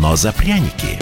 [0.00, 0.98] но за пряники.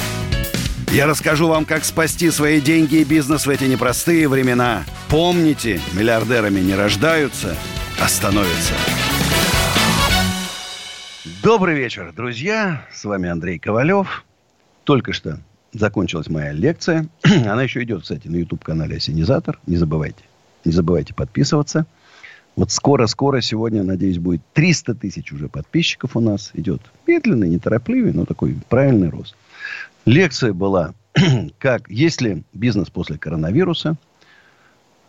[0.90, 4.84] Я расскажу вам, как спасти свои деньги и бизнес в эти непростые времена.
[5.08, 7.56] Помните, миллиардерами не рождаются,
[8.00, 8.74] а становятся.
[11.42, 12.86] Добрый вечер, друзья.
[12.92, 14.24] С вами Андрей Ковалев.
[14.84, 15.40] Только что
[15.72, 17.08] закончилась моя лекция.
[17.24, 19.58] Она еще идет, кстати, на YouTube-канале «Осенизатор».
[19.66, 20.22] Не забывайте.
[20.64, 21.86] Не забывайте подписываться.
[22.54, 26.50] Вот скоро-скоро сегодня, надеюсь, будет 300 тысяч уже подписчиков у нас.
[26.52, 29.34] Идет медленный, неторопливый, но такой правильный рост.
[30.04, 30.94] Лекция была,
[31.58, 33.96] как, если бизнес после коронавируса.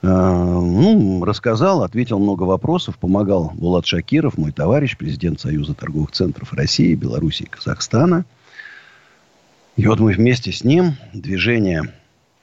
[0.02, 6.54] Э, ну, рассказал, ответил много вопросов, помогал Булат Шакиров, мой товарищ, президент Союза торговых центров
[6.54, 8.26] России, Белоруссии и Казахстана.
[9.76, 11.94] И вот мы вместе с ним, движение,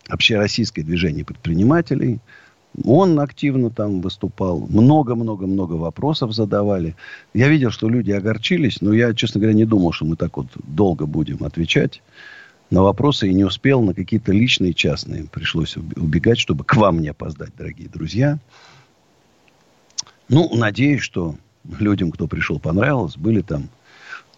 [0.09, 2.19] общероссийское движение предпринимателей,
[2.85, 4.67] он активно там выступал.
[4.69, 6.95] Много-много-много вопросов задавали.
[7.35, 10.47] Я видел, что люди огорчились, но я, честно говоря, не думал, что мы так вот
[10.55, 12.03] долго будем отвечать
[12.71, 15.25] на вопросы и не успел на какие-то личные, частные.
[15.25, 18.39] Пришлось убегать, чтобы к вам не опоздать, дорогие друзья.
[20.29, 21.35] Ну, надеюсь, что
[21.81, 23.17] людям, кто пришел, понравилось.
[23.17, 23.69] Были там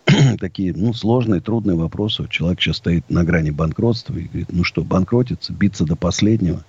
[0.40, 2.26] такие, ну, сложные, трудные вопросы.
[2.30, 6.64] Человек сейчас стоит на грани банкротства и говорит, ну что, банкротиться, биться до последнего.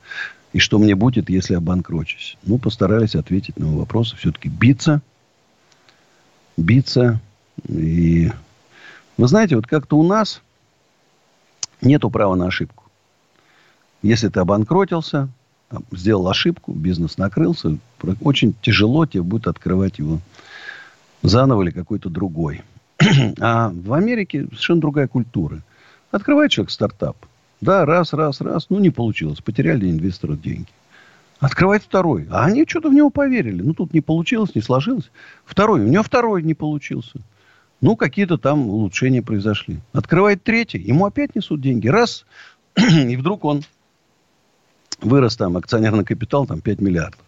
[0.54, 2.38] И что мне будет, если обанкрочусь?
[2.44, 4.16] Ну, постарались ответить на вопросы.
[4.16, 5.02] Все-таки биться,
[6.58, 7.20] биться.
[7.68, 8.32] И
[9.18, 10.42] вы знаете, вот как-то у нас
[11.82, 12.84] нету права на ошибку.
[14.04, 15.28] Если ты обанкротился,
[15.92, 17.78] сделал ошибку, бизнес накрылся,
[18.22, 20.20] очень тяжело тебе будет открывать его
[21.24, 22.62] заново или какой-то другой.
[23.40, 25.62] А в Америке совершенно другая культура.
[26.12, 27.18] Открывает человек стартап.
[27.64, 28.70] Да, раз, раз, раз.
[28.70, 29.40] Ну, не получилось.
[29.40, 30.68] Потеряли инвесторы деньги.
[31.40, 32.28] Открывает второй.
[32.30, 33.62] А они что-то в него поверили.
[33.62, 35.10] Ну, тут не получилось, не сложилось.
[35.46, 35.80] Второй.
[35.80, 37.22] У него второй не получился.
[37.80, 39.80] Ну, какие-то там улучшения произошли.
[39.94, 41.88] Открывает третий, ему опять несут деньги.
[41.88, 42.26] Раз,
[42.76, 43.64] и вдруг он
[45.00, 47.22] вырос там, акционерный капитал, там 5 миллиардов.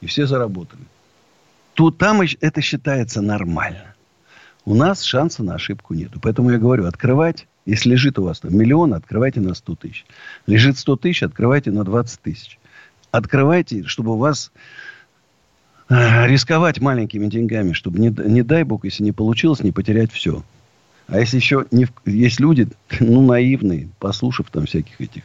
[0.00, 0.82] И все заработали.
[1.74, 3.94] Тут там это считается нормально.
[4.64, 6.20] У нас шанса на ошибку нету.
[6.22, 10.06] Поэтому я говорю, открывать, если лежит у вас там миллион, открывайте на 100 тысяч.
[10.46, 12.58] Лежит 100 тысяч, открывайте на 20 тысяч.
[13.10, 14.50] Открывайте, чтобы у вас
[15.94, 20.42] Э, рисковать маленькими деньгами, чтобы, не, не дай бог, если не получилось, не потерять все.
[21.06, 22.68] А если еще не, есть люди,
[23.00, 25.24] ну, наивные, послушав там всяких этих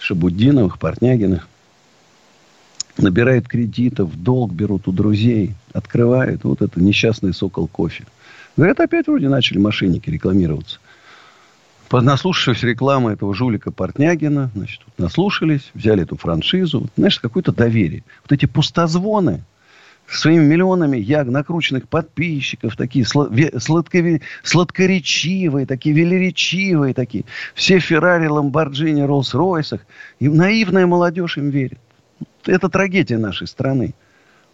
[0.00, 1.46] Шабудиновых, Портнягиных,
[2.96, 8.04] набирают кредитов, долг берут у друзей, открывают вот это несчастный сокол кофе.
[8.56, 10.80] Говорят, опять вроде начали мошенники рекламироваться.
[11.90, 16.88] Наслушавшись рекламы этого жулика Портнягина, значит, наслушались, взяли эту франшизу.
[16.96, 18.04] Знаешь, какое-то доверие.
[18.22, 19.44] Вот эти пустозвоны–
[20.08, 27.24] своими миллионами я накрученных подписчиков, такие сладкови, сладкоречивые, такие велеречивые, такие.
[27.54, 29.80] Все Феррари, Ламборджини, Роллс-Ройсах.
[30.18, 31.78] И наивная молодежь им верит.
[32.46, 33.94] Это трагедия нашей страны.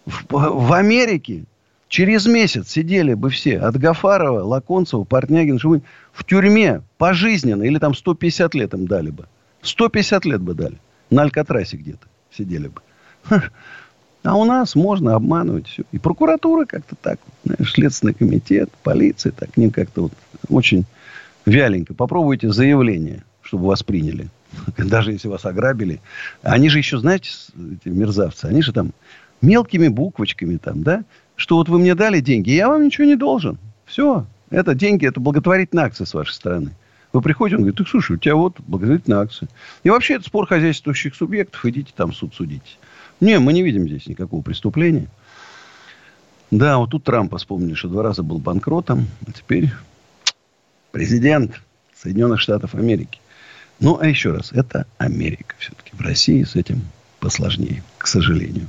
[0.07, 1.45] В, в Америке
[1.89, 7.63] через месяц сидели бы все от Гафарова, Лаконцева, Портнягина, живы в тюрьме пожизненно.
[7.63, 9.27] Или там 150 лет им дали бы.
[9.63, 10.79] 150 лет бы дали.
[11.11, 12.81] На Алькатрасе где-то сидели бы.
[14.25, 15.83] А у нас можно обманывать все.
[15.93, 20.13] И прокуратура как-то так, знаешь, Следственный комитет, полиция, так к ним как-то вот
[20.49, 20.87] очень
[21.45, 21.93] вяленько.
[21.93, 24.31] Попробуйте заявление, чтобы вас приняли.
[24.79, 26.01] Даже если вас ограбили.
[26.43, 28.93] Они же еще, знаете, эти мерзавцы, они же там
[29.43, 31.05] мелкими буквочками там, да,
[31.45, 33.59] что вот вы мне дали деньги, я вам ничего не должен.
[33.85, 34.25] Все.
[34.49, 36.71] Это деньги, это благотворительная акция с вашей стороны.
[37.13, 39.51] Вы приходите, он говорит, так слушай, у тебя вот благотворительная акция.
[39.83, 42.65] И вообще это спор хозяйствующих субъектов, идите там суд судите.
[43.21, 45.09] Не, мы не видим здесь никакого преступления.
[46.51, 49.71] Да, вот тут Трампа вспомнили, что два раза был банкротом, а теперь
[50.93, 51.61] президент
[51.95, 53.21] Соединенных Штатов Америки.
[53.81, 55.91] Ну, а еще раз, это Америка все-таки.
[55.93, 56.81] В России с этим
[57.21, 58.67] посложнее, к сожалению.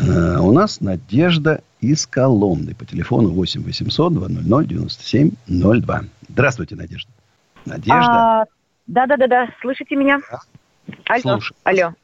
[0.00, 6.04] А у нас Надежда из Коломны по телефону 8 800 200 97 02.
[6.28, 7.10] Здравствуйте, Надежда.
[7.66, 8.40] Надежда.
[8.40, 8.44] А,
[8.86, 9.48] да, да, да, да.
[9.60, 10.20] Слышите меня?
[10.30, 10.40] Да.
[11.06, 11.20] Алло.
[11.20, 11.56] Слушаю.
[11.64, 11.94] Алло.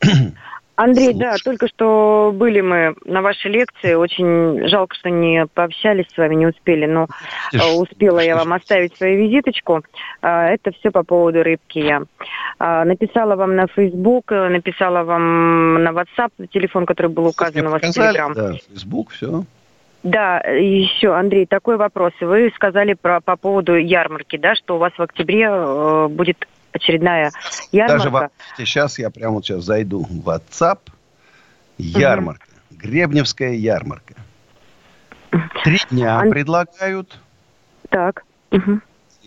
[0.76, 1.18] Андрей, Слушай.
[1.18, 3.94] да, только что были мы на вашей лекции.
[3.94, 6.84] Очень жалко, что не пообщались с вами, не успели.
[6.84, 7.06] Но
[7.50, 7.64] Тише.
[7.64, 9.82] Э, успела я вам оставить свою визиточку.
[10.20, 12.02] А, это все по поводу рыбки я.
[12.58, 17.70] А, написала вам на Facebook, э, написала вам на WhatsApp, телефон, который был указан у
[17.70, 18.34] вас в Telegram.
[18.34, 19.44] Да, Facebook, все.
[20.02, 22.12] Да, еще, Андрей, такой вопрос.
[22.20, 26.46] Вы сказали про, по поводу ярмарки, да, что у вас в октябре э, будет
[26.76, 27.32] очередная
[27.72, 27.98] ярмарка.
[27.98, 30.78] Даже в, сейчас я прямо вот сейчас зайду в WhatsApp.
[31.78, 32.46] Ярмарка.
[32.70, 32.78] Угу.
[32.78, 34.14] Гребневская ярмарка.
[35.64, 36.30] Три дня Ан...
[36.30, 37.18] предлагают.
[37.90, 38.24] Так.
[38.50, 38.80] Угу.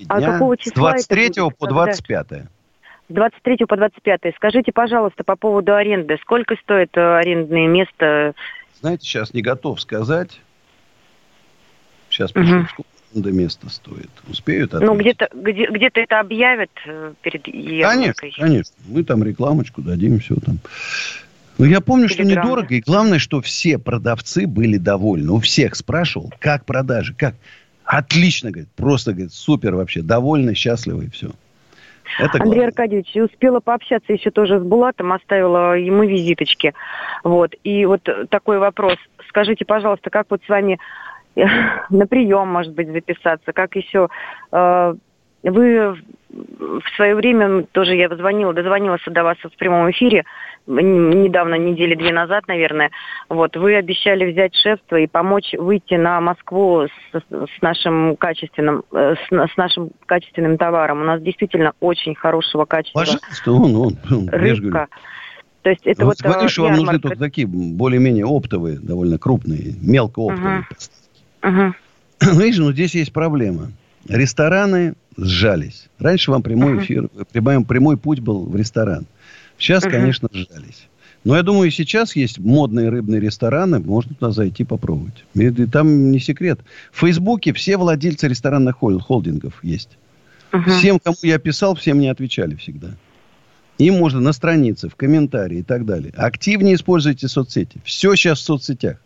[0.07, 1.57] А какого числа С 23 это будет?
[1.57, 2.27] по 25.
[2.29, 2.45] С
[3.09, 4.21] 23 по 25.
[4.35, 6.17] Скажите, пожалуйста, по поводу аренды.
[6.21, 8.33] Сколько стоит э, арендное место?
[8.79, 10.39] Знаете, сейчас не готов сказать.
[12.09, 12.65] Сейчас угу
[13.13, 14.09] до места стоит.
[14.27, 14.93] Успеют ответить?
[14.93, 18.31] Ну, где-то где, где-то это объявят э, перед ярмаркой?
[18.31, 18.75] Конечно, конечно.
[18.87, 20.59] Мы там рекламочку дадим, все там.
[21.57, 25.31] Но я помню, что недорого, и главное, что все продавцы были довольны.
[25.31, 27.35] У всех спрашивал, как продажи, как.
[27.83, 31.31] Отлично, говорит, просто, говорит, супер вообще, довольны, счастливы и все.
[32.17, 32.67] Это Андрей главное.
[32.67, 36.73] Аркадьевич, успела пообщаться еще тоже с Булатом, оставила ему визиточки.
[37.23, 37.53] Вот.
[37.63, 38.95] И вот такой вопрос.
[39.27, 40.79] Скажите, пожалуйста, как вот с вами
[41.89, 44.09] на прием, может быть, записаться, как еще
[44.51, 44.95] э,
[45.43, 45.97] вы
[46.31, 50.25] в свое время тоже я звонила, дозвонилась до вас в прямом эфире
[50.67, 52.91] недавно, недели две назад, наверное.
[53.27, 59.15] Вот вы обещали взять шефство и помочь выйти на Москву с, с нашим качественным э,
[59.15, 61.01] с, с нашим качественным товаром.
[61.01, 62.99] У нас действительно очень хорошего качества.
[62.99, 64.87] Пожалуйста, он, он, он рыбка.
[65.63, 66.21] То есть это ну, вот.
[66.21, 70.67] Говоришь, что вам нужны только такие более-менее оптовые, довольно крупные, мелко оптовые.
[71.41, 71.73] Uh-huh.
[72.21, 73.71] Ну, видишь, ну здесь есть проблема.
[74.07, 75.87] Рестораны сжались.
[75.99, 79.05] Раньше вам прямой эфир, прямой, прямой путь был в ресторан.
[79.57, 80.87] Сейчас, uh конечно, сжались.
[81.23, 85.25] Но я думаю, сейчас есть модные рыбные рестораны, можно туда зайти попробовать.
[85.33, 86.59] И, там не секрет.
[86.91, 89.97] В Фейсбуке все владельцы ресторанных холдингов есть.
[90.51, 92.89] uh Всем, кому я писал, всем не отвечали всегда.
[93.77, 96.13] Им можно на странице, в комментарии и так далее.
[96.15, 97.79] Активнее используйте соцсети.
[97.85, 98.97] Все сейчас в соцсетях.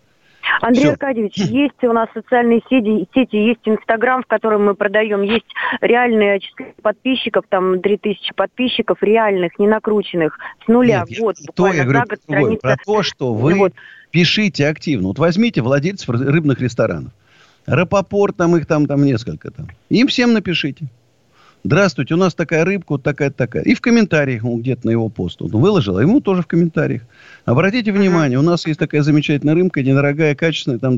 [0.64, 0.92] Андрей Все.
[0.92, 5.46] Аркадьевич, есть у нас социальные сети, сети, есть Инстаграм, в котором мы продаем, есть
[5.82, 6.40] реальные
[6.82, 11.36] подписчиков, там 3000 подписчиков, реальных, не накрученных, с нуля Нет, в год.
[11.54, 12.62] То, я говорю, год, страница...
[12.62, 13.74] про то, что вы вот.
[14.12, 15.10] пишите активно.
[15.10, 17.12] Вот возьмите владельцев рыбных ресторанов.
[17.66, 19.68] Рапопорт, там их там, там несколько там.
[19.90, 20.88] Им всем напишите.
[21.66, 23.64] Здравствуйте, у нас такая рыбка, вот такая такая.
[23.64, 27.04] И в комментариях он где-то на его пост он выложил, а ему тоже в комментариях.
[27.46, 30.98] Обратите внимание, у нас есть такая замечательная рыбка, недорогая, качественная, там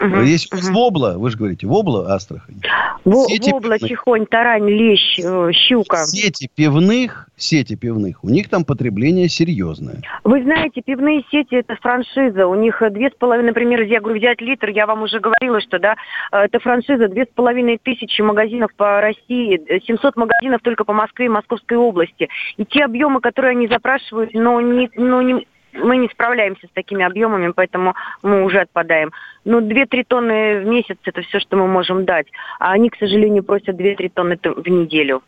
[0.00, 0.72] Uh-huh, Есть uh-huh.
[0.72, 2.62] вобла, вы же говорите, вобла Астрахань.
[3.04, 3.88] Во, сети вобла, пивных.
[3.88, 5.98] чихонь, тарань, лещ, э, щука.
[6.06, 10.02] Сети пивных, сети пивных, у них там потребление серьезное.
[10.24, 14.40] Вы знаете, пивные сети это франшиза, у них две с половиной, например, я говорю, взять
[14.40, 15.96] литр, я вам уже говорила, что да,
[16.32, 21.26] э, это франшиза, две с половиной тысячи магазинов по России, 700 магазинов только по Москве
[21.26, 22.28] и Московской области.
[22.56, 27.04] И те объемы, которые они запрашивают, но не, но не, мы не справляемся с такими
[27.04, 29.12] объемами, поэтому мы уже отпадаем.
[29.44, 32.26] Ну, 2-3 тонны в месяц– это все, что мы можем дать.
[32.58, 35.22] А они, к сожалению, просят 2-3 тонны в неделю.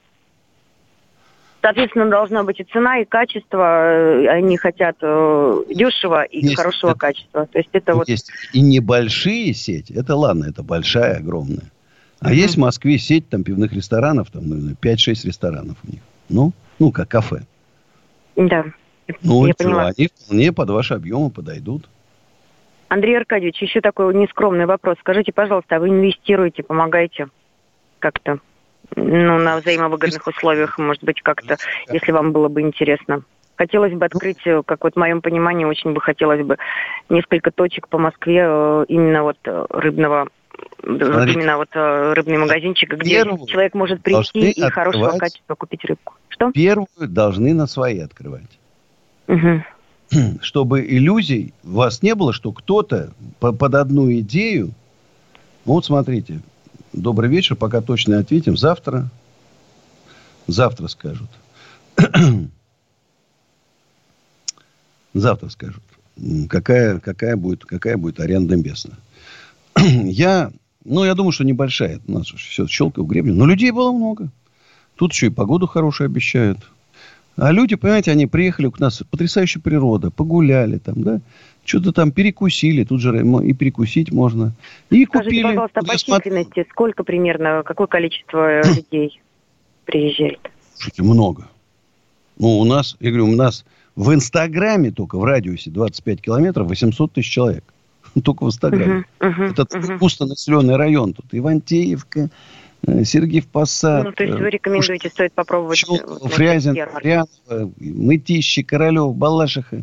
[1.62, 4.28] Соответственно, должна быть и цена, и качество.
[4.28, 7.46] Они хотят э, дешево и есть, хорошего это, качества.
[7.46, 8.08] То есть это вот...
[8.08, 9.94] Есть и небольшие сети.
[9.96, 11.70] Это ладно, это большая, огромная.
[12.18, 12.34] А uh-huh.
[12.34, 16.00] есть в Москве сеть там пивных ресторанов, там, наверное, 5-6 ресторанов у них.
[16.28, 17.42] Ну, ну, как кафе.
[18.34, 18.64] Да.
[19.22, 19.92] Ну, я поняла.
[19.96, 21.88] они вполне под ваши объемы подойдут.
[22.88, 24.96] Андрей Аркадьевич, еще такой нескромный вопрос.
[25.00, 27.28] Скажите, пожалуйста, а вы инвестируете, помогаете
[27.98, 28.38] как-то?
[28.94, 31.56] Ну, на взаимовыгодных условиях, может быть, как-то,
[31.90, 33.22] если вам было бы интересно.
[33.56, 36.58] Хотелось бы открыть, э, как вот в моем понимании, очень бы хотелось бы
[37.08, 40.28] несколько точек по Москве э, именно вот э, рыбного
[40.82, 46.14] Смотрите, именно вот рыбный магазинчик, где человек может прийти и хорошего качества купить рыбку.
[46.28, 46.50] Что?
[46.52, 48.58] Первую должны на свои открывать.
[49.32, 49.64] Угу.
[50.42, 54.72] Чтобы иллюзий у вас не было, что кто-то под одну идею...
[55.64, 56.40] Ну, вот смотрите,
[56.92, 58.56] добрый вечер, пока точно ответим.
[58.56, 59.08] Завтра,
[60.46, 61.30] завтра скажут.
[65.14, 65.82] завтра скажут,
[66.48, 68.90] какая, какая, будет, какая будет аренда места.
[69.78, 70.50] я,
[70.84, 72.00] ну, я думаю, что небольшая.
[72.06, 73.32] У нас все щелкал гребня.
[73.32, 74.30] Но людей было много.
[74.96, 76.58] Тут еще и погоду хорошую обещают.
[77.36, 81.20] А люди, понимаете, они приехали к нас, потрясающая природа, погуляли там, да,
[81.64, 84.52] что-то там перекусили, тут же и перекусить можно.
[84.90, 85.42] И Скажите, купили.
[85.42, 89.20] пожалуйста, по численности сколько примерно, какое количество людей
[89.84, 90.40] приезжает?
[90.74, 91.48] Слушайте, много.
[92.38, 97.12] Ну, у нас, я говорю, у нас в Инстаграме только в радиусе 25 километров 800
[97.12, 97.64] тысяч человек.
[98.24, 99.04] Только в Инстаграме.
[99.20, 99.98] Uh-huh, uh-huh, Это uh-huh.
[99.98, 101.14] густонаселенный район.
[101.14, 102.30] Тут Ивантеевка,
[102.86, 104.04] э, Сергиев Посад.
[104.04, 105.12] Ну, то есть вы рекомендуете, Уж...
[105.12, 105.78] стоит попробовать...
[105.78, 109.82] Щелков, Фрязин, Фрянова, Мытищи, Королев, Балашиха.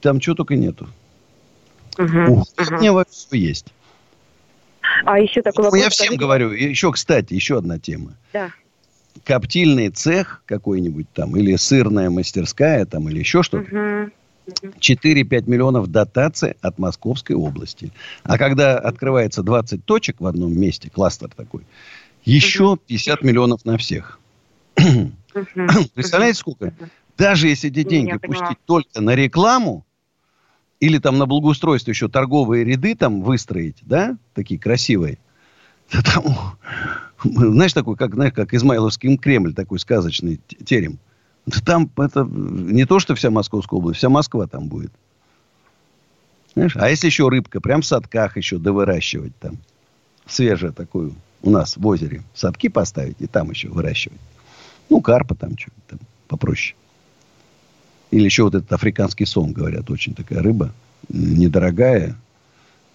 [0.00, 0.88] Там чего только нету.
[1.96, 3.06] Uh-huh, У uh-huh.
[3.08, 3.66] все есть.
[5.04, 5.82] А еще такой вопрос...
[5.82, 6.52] Я всем говорю.
[6.52, 8.16] Еще, кстати, еще одна тема.
[8.32, 8.50] Да
[9.24, 14.10] коптильный цех какой-нибудь там, или сырная мастерская там, или еще что-то, угу.
[14.78, 17.90] 4-5 миллионов дотации от Московской области.
[18.22, 21.62] А когда открывается 20 точек в одном месте, кластер такой,
[22.26, 24.18] еще 50 миллионов на всех.
[25.94, 26.74] Представляете, сколько?
[27.16, 29.86] Даже если эти деньги пустить только на рекламу,
[30.80, 35.18] или там на благоустройство еще торговые ряды там выстроить, да, такие красивые,
[35.90, 36.58] да там,
[37.24, 40.98] знаешь, такой, как, знаешь, как Измайловский Кремль, такой сказочный терем.
[41.64, 44.92] Там это не то, что вся Московская область, вся Москва там будет.
[46.54, 46.76] Знаешь?
[46.76, 49.58] А если еще рыбка, прям в садках еще довыращивать там.
[50.26, 51.14] Свежая такую
[51.46, 52.22] у нас в озере.
[52.34, 54.18] Садки поставить и там еще выращивать.
[54.90, 55.98] Ну, карпа там что-то там
[56.28, 56.76] попроще.
[58.10, 60.72] Или еще вот этот африканский сон, говорят, очень такая рыба.
[61.08, 62.16] Недорогая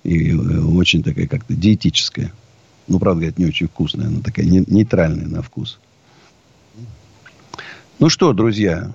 [0.03, 2.33] и э, очень такая как-то диетическая.
[2.87, 4.07] Ну, правда, говорят, не очень вкусная.
[4.07, 5.79] Она такая нейтральная на вкус.
[7.99, 8.91] Ну что, друзья,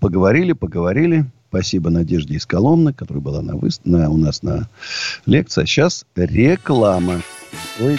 [0.00, 1.24] поговорили, поговорили.
[1.48, 3.70] Спасибо Надежде из Коломны, которая была на, вы...
[3.84, 4.10] на...
[4.10, 4.68] у нас на
[5.24, 5.62] лекции.
[5.62, 7.22] А сейчас реклама.
[7.80, 7.98] Ой.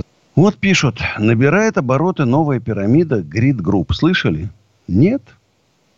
[0.35, 3.93] Вот пишут, набирает обороты новая пирамида Grid Group.
[3.93, 4.49] Слышали?
[4.87, 5.21] Нет,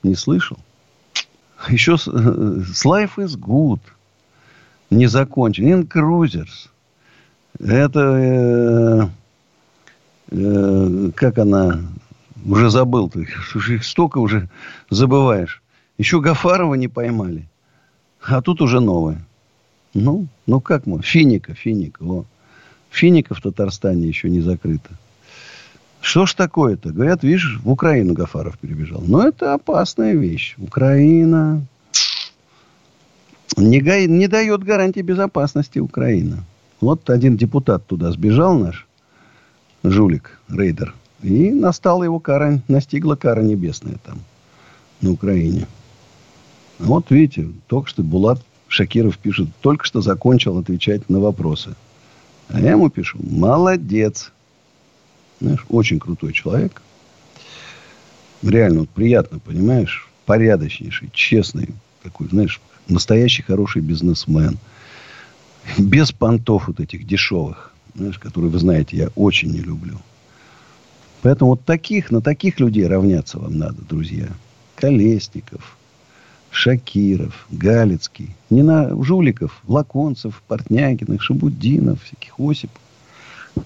[0.01, 0.57] не слышал.
[1.69, 3.79] Еще с, с Life is Good.
[4.89, 5.67] Не закончен.
[5.67, 6.69] In Cruisers.
[7.59, 7.99] Это...
[7.99, 9.07] Э,
[10.31, 11.79] э, как она,
[12.45, 14.49] уже забыл ты, их столько уже
[14.89, 15.61] забываешь.
[15.97, 17.47] Еще Гафарова не поймали,
[18.21, 19.23] а тут уже новое.
[19.93, 21.03] Ну, ну как мы?
[21.03, 22.03] Финика, Финика.
[22.03, 22.25] О.
[22.93, 24.91] Финика в Татарстане еще не закрыта.
[26.00, 26.91] Что ж такое-то?
[26.91, 29.01] Говорят, видишь, в Украину Гафаров перебежал.
[29.07, 30.53] Но это опасная вещь.
[30.59, 31.65] Украина
[33.57, 36.43] не, не дает гарантии безопасности Украина.
[36.81, 38.85] Вот один депутат туда сбежал наш
[39.83, 40.93] жулик, рейдер.
[41.23, 44.19] И настала его кара, настигла кара небесная там,
[45.01, 45.67] на Украине.
[46.77, 51.73] Вот видите, только что Булат Шакиров пишет, только что закончил отвечать на вопросы.
[52.50, 54.31] А я ему пишу, молодец.
[55.39, 56.81] Знаешь, очень крутой человек.
[58.41, 61.69] Реально, вот приятно, понимаешь, порядочнейший, честный,
[62.01, 64.57] такой, знаешь, настоящий хороший бизнесмен.
[65.77, 70.00] Без понтов вот этих дешевых знаешь, которые, вы знаете, я очень не люблю.
[71.21, 74.27] Поэтому вот таких, на таких людей равняться вам надо, друзья.
[74.75, 75.77] Колесников,
[76.53, 78.36] Шакиров, Галицкий.
[78.51, 82.81] Не на жуликов, Лаконцев, Портнягиных, Шабудинов, всяких Осипов.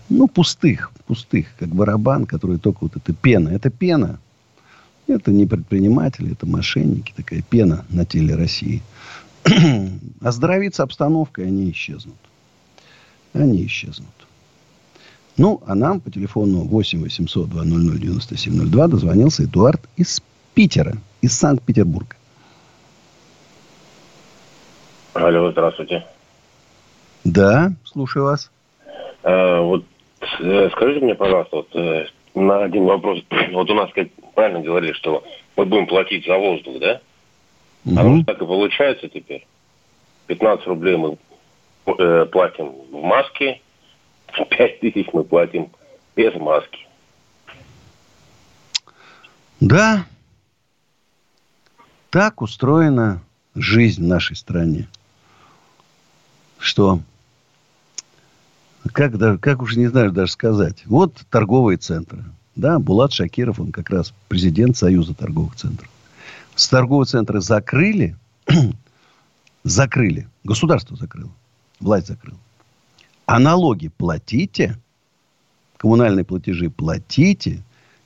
[0.10, 3.50] Ну, пустых, пустых, как барабан, который только вот это пена.
[3.50, 4.20] Это пена.
[5.08, 7.14] Это не предприниматели, это мошенники.
[7.16, 8.82] Такая пена на теле России.
[10.22, 12.18] Оздоровится обстановка, и они исчезнут.
[13.34, 14.08] Они исчезнут.
[15.36, 20.22] Ну, а нам по телефону 8 800 200 9702 дозвонился Эдуард из
[20.54, 22.16] Питера, из Санкт-Петербурга.
[25.18, 26.06] Алло, здравствуйте.
[27.24, 28.52] Да, слушаю вас.
[29.24, 29.84] А, вот
[30.40, 32.06] э, скажите мне, пожалуйста, вот э,
[32.36, 33.24] на один вопрос.
[33.52, 35.24] Вот у нас, как правильно говорили, что
[35.56, 37.02] мы будем платить за воздух, да?
[37.86, 38.00] Угу.
[38.00, 39.48] А может так и получается теперь.
[40.28, 41.18] 15 рублей мы
[41.98, 43.60] э, платим в маске,
[44.50, 45.72] 5 тысяч мы платим
[46.16, 46.86] без маски.
[49.60, 50.06] Да.
[52.12, 53.24] Так устроена
[53.56, 54.88] жизнь в нашей стране,
[56.60, 57.02] что
[58.94, 60.84] как, даже, как уж не знаю даже сказать.
[60.86, 62.24] Вот торговые центры.
[62.56, 65.90] Да, Булат Шакиров, он как раз президент Союза торговых центров.
[66.56, 68.16] С торговые центры закрыли,
[69.64, 71.32] закрыли, государство закрыло,
[71.80, 72.38] власть закрыла.
[73.28, 74.80] А налоги платите,
[75.78, 77.62] коммунальные платежи платите,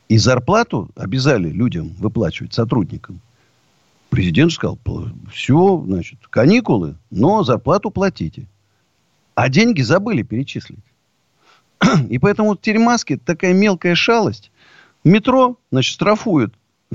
[0.09, 3.21] и зарплату обязали людям выплачивать, сотрудникам.
[4.11, 4.77] Президент сказал,
[5.31, 8.45] все, значит, каникулы, но зарплату платите.
[9.35, 10.83] А деньги забыли перечислить.
[12.09, 14.51] И поэтому термаски такая мелкая шалость.
[15.05, 16.53] Метро, значит, штрафуют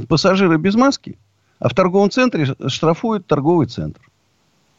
[0.09, 1.17] пассажира без маски,
[1.59, 4.03] а в торговом центре штрафуют торговый центр.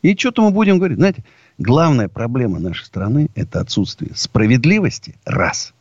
[0.04, 1.00] И что-то мы будем говорить.
[1.00, 1.26] Знаете,
[1.58, 5.74] главная проблема нашей страны– это отсутствие справедливости– раз.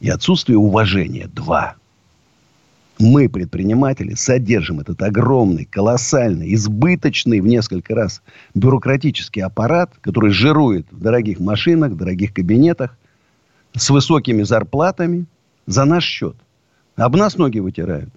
[0.00, 1.76] И отсутствие уважения– два.
[2.98, 8.22] Мы, предприниматели, содержим этот огромный, колоссальный, избыточный в несколько раз
[8.54, 12.96] бюрократический аппарат, который жирует в дорогих машинах, в дорогих кабинетах,
[13.74, 15.26] с высокими зарплатами
[15.66, 16.34] за наш счет.
[16.96, 18.12] Об нас ноги вытирают.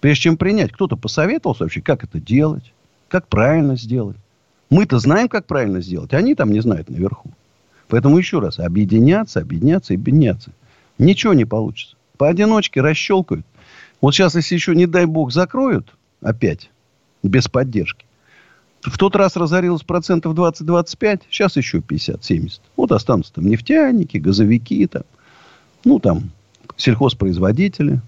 [0.00, 2.72] Прежде чем принять, кто-то посоветовался вообще, как это делать,
[3.08, 4.16] как правильно сделать.
[4.70, 7.32] Мы-то знаем, как правильно сделать, они там не знают наверху.
[7.88, 10.52] Поэтому еще раз, объединяться, объединяться объединяться.
[10.98, 11.96] Ничего не получится.
[12.18, 13.46] Поодиночке расщелкают.
[14.00, 16.70] Вот сейчас, если еще, не дай бог, закроют опять,
[17.22, 18.04] без поддержки,
[18.82, 22.60] в тот раз разорилось процентов 20-25, сейчас еще 50-70.
[22.76, 25.02] Вот останутся там нефтяники, газовики, там,
[25.84, 26.30] ну, там,
[26.76, 28.00] сельхозпроизводители.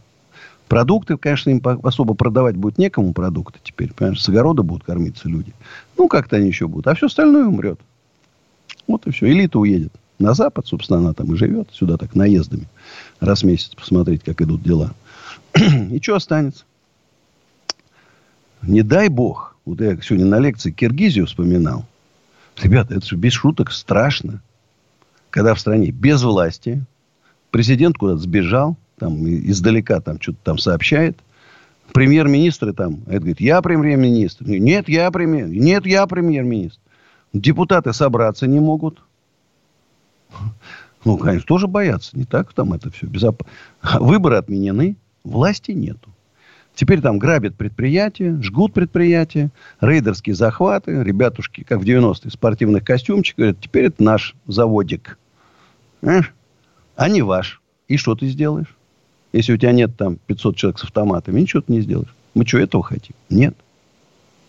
[0.69, 3.93] Продукты, конечно, им особо продавать будет некому продукты теперь.
[3.93, 5.53] Понимаешь, с огорода будут кормиться люди.
[5.97, 6.87] Ну, как-то они еще будут.
[6.87, 7.81] А все остальное умрет.
[8.87, 9.27] Вот и все.
[9.27, 11.69] Элита уедет на Запад, собственно, она там и живет.
[11.73, 12.67] Сюда так наездами.
[13.21, 14.95] Раз в месяц посмотреть, как идут дела.
[15.55, 16.65] и что останется?
[18.63, 19.57] Не дай бог.
[19.65, 21.87] Вот я сегодня на лекции Киргизию вспоминал.
[22.61, 24.43] Ребята, это без шуток страшно.
[25.31, 26.85] Когда в стране без власти,
[27.51, 31.19] президент куда-то сбежал, там издалека там что-то там сообщает.
[31.93, 34.47] Премьер-министры там, это говорит, я премьер-министр.
[34.47, 35.49] Нет, я премьер.
[35.49, 36.79] Нет, я премьер-министр.
[37.33, 39.01] Депутаты собраться не могут.
[41.05, 42.15] Ну, конечно, тоже боятся.
[42.15, 43.07] Не так там это все.
[43.07, 43.43] Безоп...
[43.83, 44.97] Выборы отменены.
[45.25, 46.11] Власти нету.
[46.75, 51.03] Теперь там грабят предприятия, жгут предприятия, рейдерские захваты.
[51.03, 55.19] Ребятушки, как в 90-е, спортивных костюмчиках, говорят, теперь это наш заводик.
[56.01, 56.33] Понимаешь?
[56.97, 57.61] А не ваш.
[57.89, 58.77] И что ты сделаешь?
[59.33, 62.15] Если у тебя нет там 500 человек с автоматами, ничего ты не сделаешь.
[62.35, 63.15] Мы что, этого хотим?
[63.29, 63.55] Нет.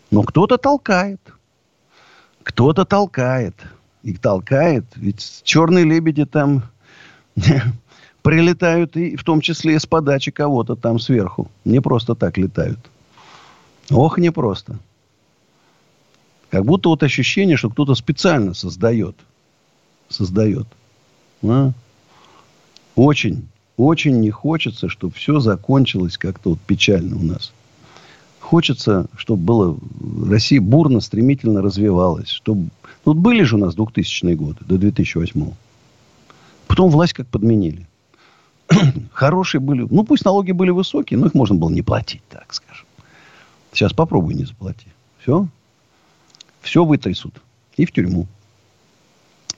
[0.10, 1.22] Но кто-то толкает.
[2.44, 3.56] Кто-то толкает.
[4.04, 4.86] И толкает.
[4.96, 6.64] Ведь черные лебеди там
[8.22, 11.50] прилетают, и в том числе с подачи кого-то там сверху.
[11.66, 12.80] Не просто так летают.
[13.90, 14.80] Ох, не просто.
[16.50, 19.16] Как будто вот ощущение, что кто-то специально создает.
[20.10, 20.68] Создает.
[21.44, 21.72] А?
[22.96, 27.52] Очень очень не хочется, чтобы все закончилось как-то вот печально у нас.
[28.52, 29.80] Хочется, чтобы было...
[30.30, 32.28] Россия бурно, стремительно развивалась.
[32.28, 32.68] Чтобы...
[33.06, 35.54] Вот были же у нас 2000-е годы, до 2008
[36.68, 37.88] Потом власть как подменили.
[39.14, 39.88] Хорошие были...
[39.90, 42.86] Ну, пусть налоги были высокие, но их можно было не платить, так скажем.
[43.72, 44.88] Сейчас попробуй не заплати.
[45.20, 45.48] Все.
[46.60, 47.42] Все вытрясут.
[47.78, 48.28] И в тюрьму.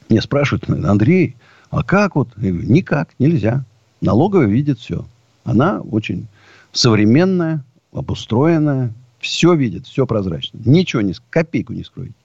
[0.08, 1.36] Мне спрашивают, Андрей,
[1.71, 2.27] а как вот?
[2.38, 3.65] Я говорю, никак, нельзя.
[4.01, 5.03] Налоговая видит все.
[5.45, 6.27] Она очень
[6.73, 10.60] современная, обустроенная, все видит, все прозрачно.
[10.65, 12.15] Ничего не, копейку не скроете.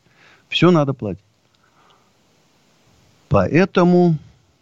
[0.48, 1.22] Все надо платить.
[3.28, 4.16] Поэтому,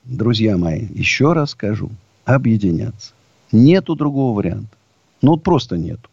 [0.05, 1.91] друзья мои, еще раз скажу,
[2.25, 3.13] объединяться.
[3.53, 4.77] Нету другого варианта.
[5.23, 6.11] Ну, вот просто нету.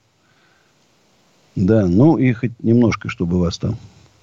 [1.56, 3.78] Да, ну и хоть немножко, чтобы вас там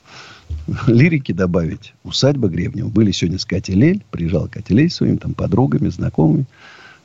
[0.87, 1.93] лирики добавить.
[2.05, 2.89] Усадьба Гребнева.
[2.89, 4.05] Были сегодня с Катей Лель.
[4.11, 6.47] Приезжал Катя Лель своими там подругами, знакомыми.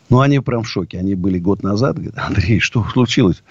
[0.09, 0.99] Ну, они прям в шоке.
[0.99, 1.95] Они были год назад.
[1.95, 3.43] Говорят, Андрей, что случилось?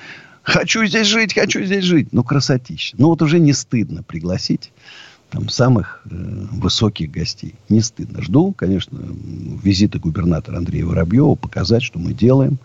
[0.43, 2.09] Хочу здесь жить, хочу здесь жить.
[2.13, 2.97] Ну, красотища.
[2.99, 4.73] Ну, вот уже не стыдно пригласить
[5.31, 6.15] там самых э,
[6.53, 7.55] высоких гостей.
[7.69, 8.23] Не стыдно.
[8.23, 8.99] Жду, конечно,
[9.63, 12.59] визита губернатора Андрея Воробьева, показать, что мы делаем.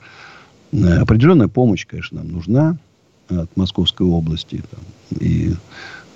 [0.71, 2.77] Э, определенная помощь, конечно, нам нужна
[3.29, 4.61] от Московской области.
[4.69, 5.55] Там, и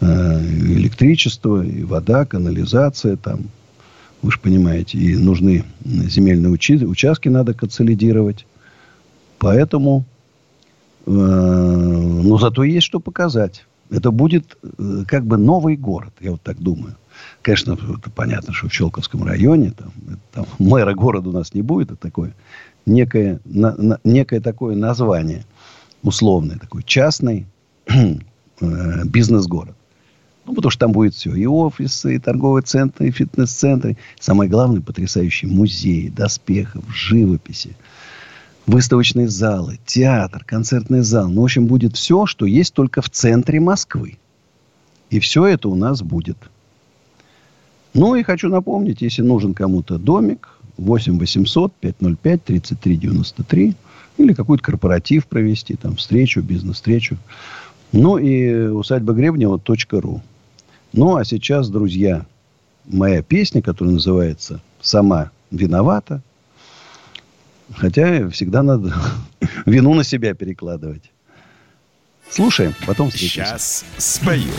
[0.02, 3.46] э, электричество, и вода, канализация, там,
[4.24, 8.46] вы же понимаете, и нужны земельные учи- участки, надо консолидировать.
[9.38, 10.06] Поэтому,
[11.06, 13.66] э, ну, зато есть что показать.
[13.92, 16.96] Это будет э, как бы новый город, я вот так думаю.
[17.42, 19.92] Конечно, это понятно, что в Щелковском районе там,
[20.32, 22.34] там мэра города у нас не будет, это такое
[22.86, 25.44] некое, на, на, некое такое название.
[26.02, 27.46] условный такой частный
[27.88, 29.76] э, бизнес-город.
[30.46, 31.34] Ну, потому что там будет все.
[31.34, 33.98] И офисы, и торговые центры, и фитнес-центры.
[34.20, 37.76] Самое главное, потрясающие музеи, доспехов, живописи.
[38.66, 41.30] Выставочные залы, театр, концертный зал.
[41.30, 44.18] Ну, в общем, будет все, что есть только в центре Москвы.
[45.10, 46.38] И все это у нас будет.
[47.94, 53.76] Ну, и хочу напомнить, если нужен кому-то домик, 8 800 505 33 93
[54.18, 57.18] или какой-то корпоратив провести, там, встречу, бизнес-встречу.
[57.92, 60.22] Ну, и усадьба Гребнева .ру.
[60.94, 62.24] Ну, а сейчас, друзья,
[62.86, 66.22] моя песня, которая называется «Сама виновата».
[67.76, 68.94] Хотя всегда надо
[69.66, 71.10] вину на себя перекладывать.
[72.30, 73.58] Слушаем, потом встретимся.
[73.58, 74.52] Сейчас спою.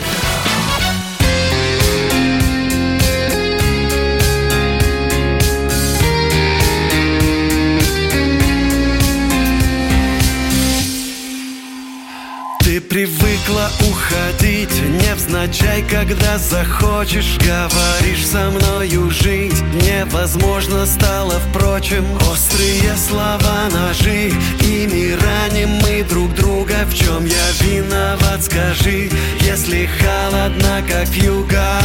[13.45, 17.37] Привыкла уходить невзначай, когда захочешь.
[17.37, 24.31] Говоришь со мною жить невозможно стало Впрочем, острые слова ножи.
[24.61, 29.09] Ими раним мы друг друга В чем я виноват, скажи
[29.41, 31.81] Если холодно, как юга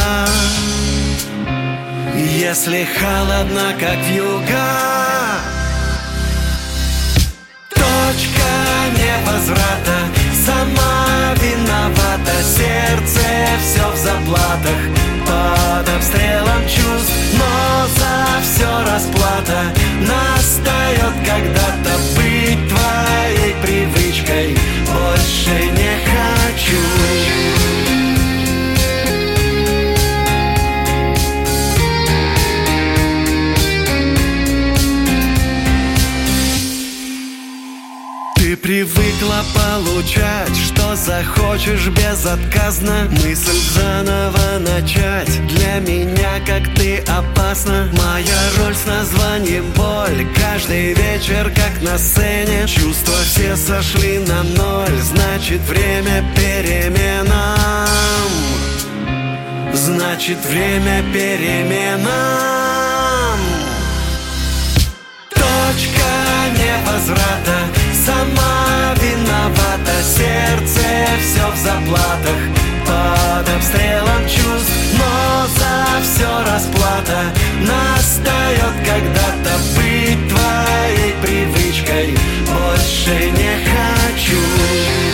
[2.15, 4.77] Если холодно, как юга
[7.69, 8.51] Точка
[8.97, 10.00] невозврата
[10.45, 13.19] Сама виновата, сердце
[13.61, 14.81] все в заплатах.
[15.23, 19.71] Под обстрелом чувств, но за все расплата.
[20.01, 24.57] Настает когда-то быть твоей привычкой.
[24.87, 27.60] Больше не хочу
[38.61, 43.07] привыкла получать, что захочешь безотказно.
[43.23, 45.47] Мысль заново начать.
[45.47, 52.67] Для меня, как ты опасна Моя роль с названием боль Каждый вечер, как на сцене.
[52.67, 55.01] Чувства все сошли на ноль.
[55.01, 57.47] Значит, время переменам
[59.73, 62.11] Значит, время переменам
[65.29, 66.11] Точка
[66.57, 67.60] невозврата
[68.05, 70.81] Сама виновата, сердце
[71.21, 72.41] все в заплатах.
[72.83, 77.31] Под обстрелом чувств, но за все расплата.
[77.59, 82.17] Настает когда-то быть твоей привычкой.
[82.47, 85.10] Больше не хочу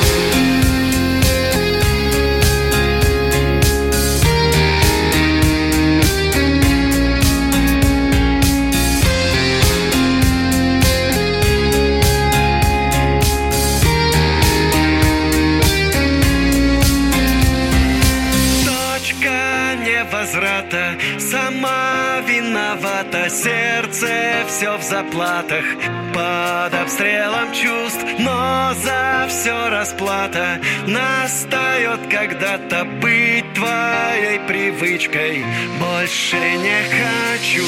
[24.47, 25.65] все в заплатах
[26.13, 35.43] Под обстрелом чувств Но за все расплата Настает когда-то быть твоей привычкой
[35.79, 37.65] Больше не хочу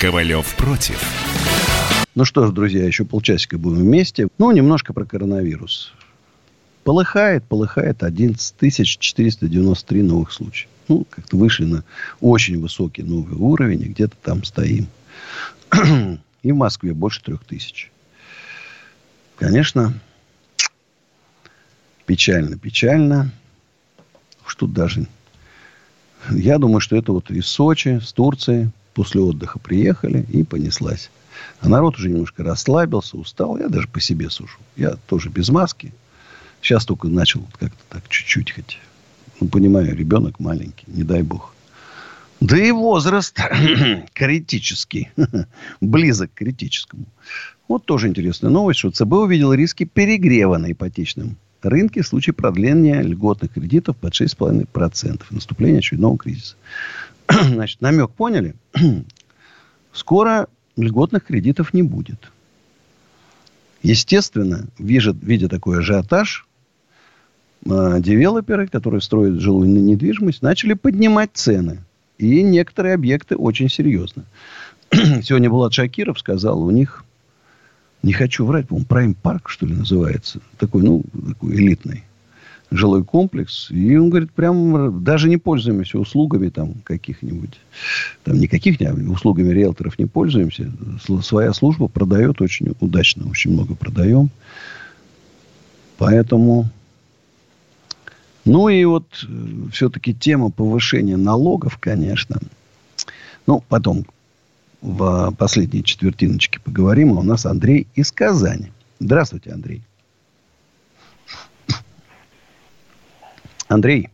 [0.00, 1.02] Ковалев против.
[2.14, 4.28] Ну что ж, друзья, еще полчасика будем вместе.
[4.36, 5.94] Ну, немножко про коронавирус.
[6.86, 10.68] Полыхает, полыхает 11 493 новых случая.
[10.86, 11.82] Ну, как-то вышли на
[12.20, 14.86] очень высокий новый уровень, и где-то там стоим.
[16.44, 17.90] И в Москве больше трех тысяч.
[19.36, 19.94] Конечно,
[22.06, 23.32] печально, печально.
[24.46, 25.08] Что даже...
[26.30, 31.10] Я думаю, что это вот из Сочи, с Турции, после отдыха приехали и понеслась.
[31.58, 33.58] А народ уже немножко расслабился, устал.
[33.58, 34.58] Я даже по себе сужу.
[34.76, 35.92] Я тоже без маски.
[36.66, 38.80] Сейчас только начал как-то так чуть-чуть хоть.
[39.38, 41.54] Ну, понимаю, ребенок маленький, не дай бог.
[42.40, 43.38] Да и возраст
[44.12, 45.10] критический.
[45.80, 47.04] Близок к критическому.
[47.68, 53.00] Вот тоже интересная новость, что ЦБ увидел риски перегрева на ипотечном рынке в случае продления
[53.00, 56.56] льготных кредитов под 6,5% и наступления очередного кризиса.
[57.28, 58.56] Значит, намек поняли?
[59.92, 62.32] Скоро льготных кредитов не будет.
[63.84, 66.45] Естественно, видя, видя такой ажиотаж,
[67.68, 71.80] э, девелоперы, которые строят жилую недвижимость, начали поднимать цены.
[72.18, 74.24] И некоторые объекты очень серьезно.
[75.22, 77.04] Сегодня Булат Шакиров сказал, у них,
[78.02, 80.40] не хочу врать, по-моему, Прайм Парк, что ли, называется.
[80.58, 82.04] Такой, ну, такой элитный.
[82.70, 83.70] жилой комплекс.
[83.70, 87.60] И он говорит, прям даже не пользуемся услугами там каких-нибудь,
[88.24, 90.72] там никаких не, услугами риэлторов не пользуемся.
[91.22, 94.30] Своя служба продает очень удачно, очень много продаем.
[95.98, 96.70] Поэтому...
[98.46, 102.38] Ну и вот э, все-таки тема повышения налогов, конечно.
[103.46, 104.06] Ну, потом
[104.80, 107.12] в последней четвертиночке поговорим.
[107.14, 108.70] А у нас Андрей из Казани.
[109.00, 109.82] Здравствуйте, Андрей.
[113.66, 114.10] Андрей.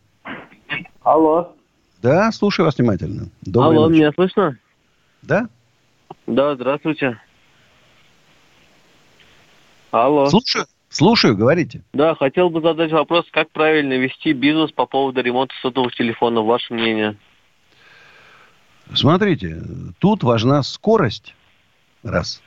[1.03, 1.53] Алло.
[2.01, 3.29] Да, слушаю вас внимательно.
[3.43, 3.99] Доброй Алло, ночи.
[3.99, 4.57] меня слышно?
[5.21, 5.47] Да?
[6.25, 7.19] Да, здравствуйте.
[9.91, 10.25] Алло.
[10.25, 10.65] Слушаю.
[10.93, 11.81] Слушаю, говорите.
[11.93, 16.71] Да, хотел бы задать вопрос, как правильно вести бизнес по поводу ремонта сотовых телефонов, ваше
[16.71, 17.17] мнение?
[18.93, 19.59] Смотрите,
[19.97, 21.33] тут важна скорость.
[22.03, 22.43] Раз.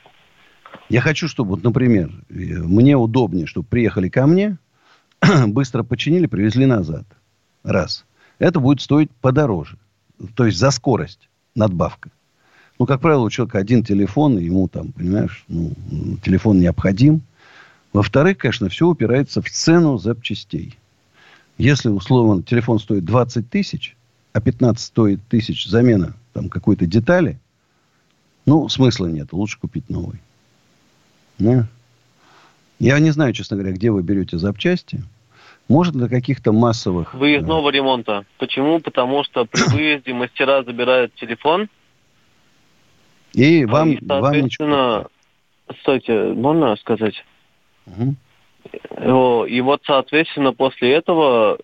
[0.87, 4.57] Я хочу, чтобы, вот, например, мне удобнее, чтобы приехали ко мне,
[5.47, 7.03] быстро починили, привезли назад.
[7.65, 8.05] Раз.
[8.39, 9.77] Это будет стоить подороже.
[10.35, 12.11] То есть за скорость надбавка.
[12.79, 15.73] Ну, как правило, у человека один телефон, ему там, понимаешь, ну,
[16.23, 17.23] телефон необходим.
[17.93, 20.77] Во-вторых, конечно, все упирается в цену запчастей.
[21.57, 23.95] Если, условно, телефон стоит 20 тысяч,
[24.33, 27.39] а 15 стоит тысяч замена там какой-то детали,
[28.45, 29.33] ну, смысла нет.
[29.33, 30.19] Лучше купить новый.
[31.39, 31.67] Да?
[32.79, 35.03] Я не знаю, честно говоря, где вы берете запчасти.
[35.67, 37.13] Может, для каких-то массовых...
[37.13, 37.77] Выездного да.
[37.77, 38.25] ремонта.
[38.37, 38.79] Почему?
[38.79, 41.67] Потому что при выезде мастера забирают телефон.
[43.33, 45.07] И вам, и, вам ничего...
[45.81, 47.15] Стойте, можно сказать?
[47.87, 49.45] Угу.
[49.45, 51.57] И вот, соответственно, после этого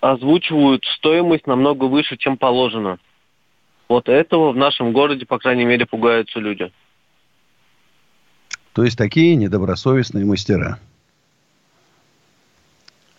[0.00, 2.98] озвучивают стоимость намного выше, чем положено.
[3.88, 6.70] Вот этого в нашем городе, по крайней мере, пугаются люди.
[8.72, 10.78] То есть такие недобросовестные мастера.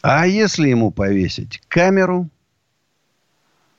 [0.01, 2.29] А если ему повесить камеру,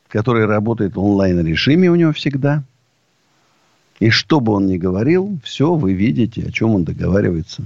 [0.09, 2.63] которая работает в онлайн-режиме у него всегда,
[4.03, 7.63] и что бы он ни говорил, все вы видите, о чем он договаривается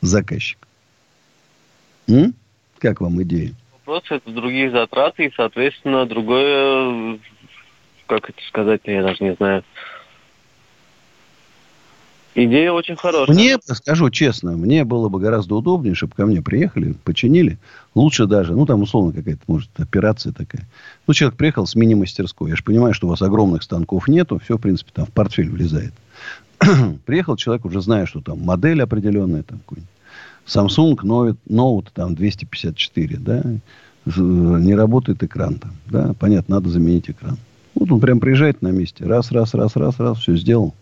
[0.00, 0.58] заказчик.
[2.08, 2.34] М?
[2.80, 3.54] Как вам идея?
[3.86, 7.20] Вопрос это другие затраты и, соответственно, другое,
[8.08, 9.62] как это сказать, я даже не знаю,
[12.34, 13.34] Идея очень хорошая.
[13.34, 17.58] Мне, скажу честно, мне было бы гораздо удобнее, чтобы ко мне приехали, починили.
[17.94, 20.68] Лучше даже, ну, там, условно, какая-то, может, операция такая.
[21.06, 22.50] Ну, человек приехал с мини-мастерской.
[22.50, 24.40] Я же понимаю, что у вас огромных станков нету.
[24.44, 25.94] Все, в принципе, там в портфель влезает.
[27.06, 29.90] приехал человек, уже зная, что там модель определенная, там, какой-нибудь.
[30.46, 33.42] Samsung Note, Note там 254, да,
[34.06, 37.36] не работает экран там, да, понятно, надо заменить экран.
[37.74, 40.74] Вот он прям приезжает на месте, раз, раз, раз, раз, раз, все сделал.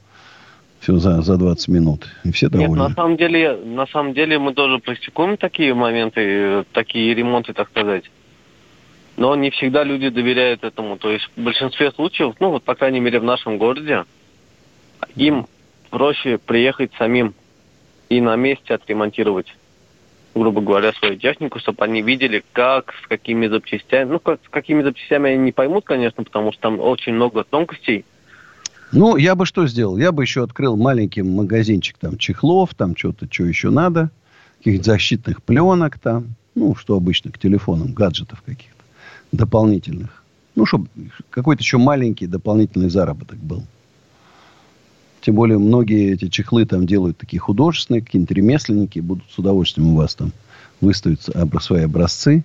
[0.86, 2.06] Все за, за 20 минут.
[2.22, 2.78] И все довольны.
[2.78, 7.68] Нет, на самом деле, на самом деле мы тоже практикуем такие моменты, такие ремонты, так
[7.70, 8.04] сказать.
[9.16, 10.96] Но не всегда люди доверяют этому.
[10.96, 14.04] То есть в большинстве случаев, ну вот по крайней мере в нашем городе,
[15.16, 15.48] им
[15.90, 17.34] проще приехать самим
[18.08, 19.52] и на месте отремонтировать,
[20.36, 24.12] грубо говоря, свою технику, чтобы они видели, как, с какими запчастями.
[24.12, 28.04] Ну, как, с какими запчастями они не поймут, конечно, потому что там очень много тонкостей–
[28.92, 29.96] ну, я бы что сделал?
[29.98, 34.10] Я бы еще открыл маленький магазинчик там чехлов, там что-то, что еще надо.
[34.58, 36.34] Каких-то защитных пленок там.
[36.54, 38.82] Ну, что обычно к телефонам, гаджетов каких-то
[39.32, 40.22] дополнительных.
[40.54, 40.88] Ну, чтобы
[41.30, 43.64] какой-то еще маленький дополнительный заработок был.
[45.20, 49.00] Тем более, многие эти чехлы там делают такие художественные, какие-нибудь ремесленники.
[49.00, 50.32] Будут с удовольствием у вас там
[50.80, 51.20] выставить
[51.60, 52.44] свои образцы.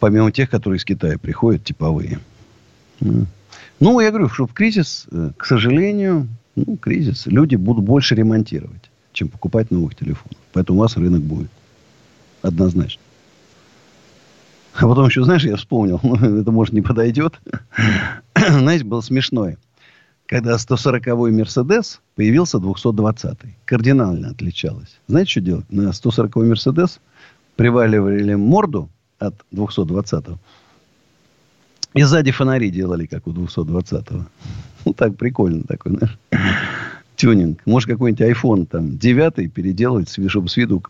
[0.00, 2.18] Помимо тех, которые из Китая приходят, типовые.
[3.78, 8.90] Ну, я говорю, что в кризис, э, к сожалению, ну, кризис, люди будут больше ремонтировать,
[9.12, 10.38] чем покупать новых телефонов.
[10.52, 11.50] Поэтому у вас рынок будет.
[12.42, 13.02] Однозначно.
[14.74, 17.38] А потом еще, знаешь, я вспомнил, ну, это, может, не подойдет.
[18.34, 19.58] Знаете, было смешное.
[20.26, 23.56] Когда 140-й Мерседес появился 220-й.
[23.64, 24.98] Кардинально отличалось.
[25.06, 25.72] Знаете, что делать?
[25.72, 27.00] На 140-й Мерседес
[27.56, 30.38] приваливали морду от 220-го
[31.96, 34.26] и сзади фонари делали, как у 220-го.
[34.84, 36.16] Ну, так прикольно такой, знаешь.
[37.16, 37.60] Тюнинг.
[37.66, 40.80] Может, какой-нибудь iPhone там 9 переделать, чтобы с виду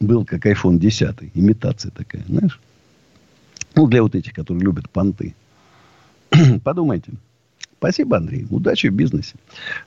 [0.00, 1.32] был как iPhone 10.
[1.34, 2.58] Имитация такая, знаешь.
[3.74, 5.34] Ну, для вот этих, которые любят понты.
[6.64, 7.12] Подумайте.
[7.76, 8.46] Спасибо, Андрей.
[8.48, 9.34] Удачи в бизнесе.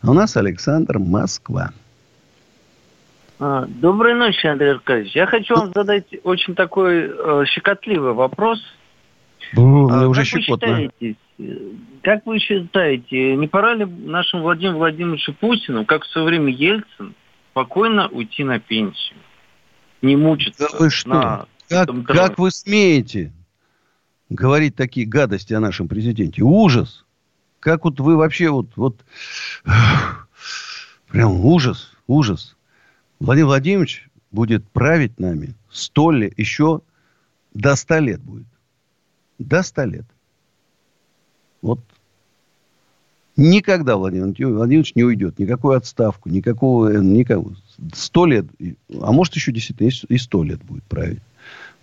[0.01, 1.71] А у нас Александр Москва.
[3.39, 5.15] А, доброй ночи, Андрей Аркадьевич.
[5.15, 8.61] Я хочу вам задать очень такой э, щекотливый вопрос–
[9.53, 10.67] Бу, а, уже как щекотно.
[10.67, 11.15] Вы считаете,
[12.01, 17.15] как вы считаете, не пора ли нашему Владимиру Владимировичу Путину, как в свое время Ельцин,
[17.51, 19.17] спокойно уйти на пенсию?
[20.01, 21.09] Не мучиться да вы что?
[21.09, 23.33] на Как, как вы смеете
[24.29, 26.43] говорить такие гадости о нашем президенте?
[26.43, 27.05] Ужас!
[27.59, 29.03] Как вот вы вообще вот, вот
[31.07, 32.55] прям ужас, ужас.
[33.19, 36.81] Владимир Владимирович будет править нами сто лет, еще
[37.53, 38.47] до ста лет будет.
[39.39, 40.05] До ста лет.
[41.61, 41.79] Вот
[43.35, 45.39] никогда Владимир Владимирович не уйдет.
[45.39, 47.55] Никакую отставку, никакого, никакого.
[47.93, 48.45] Сто лет,
[48.99, 51.21] а может еще действительно и сто лет будет править.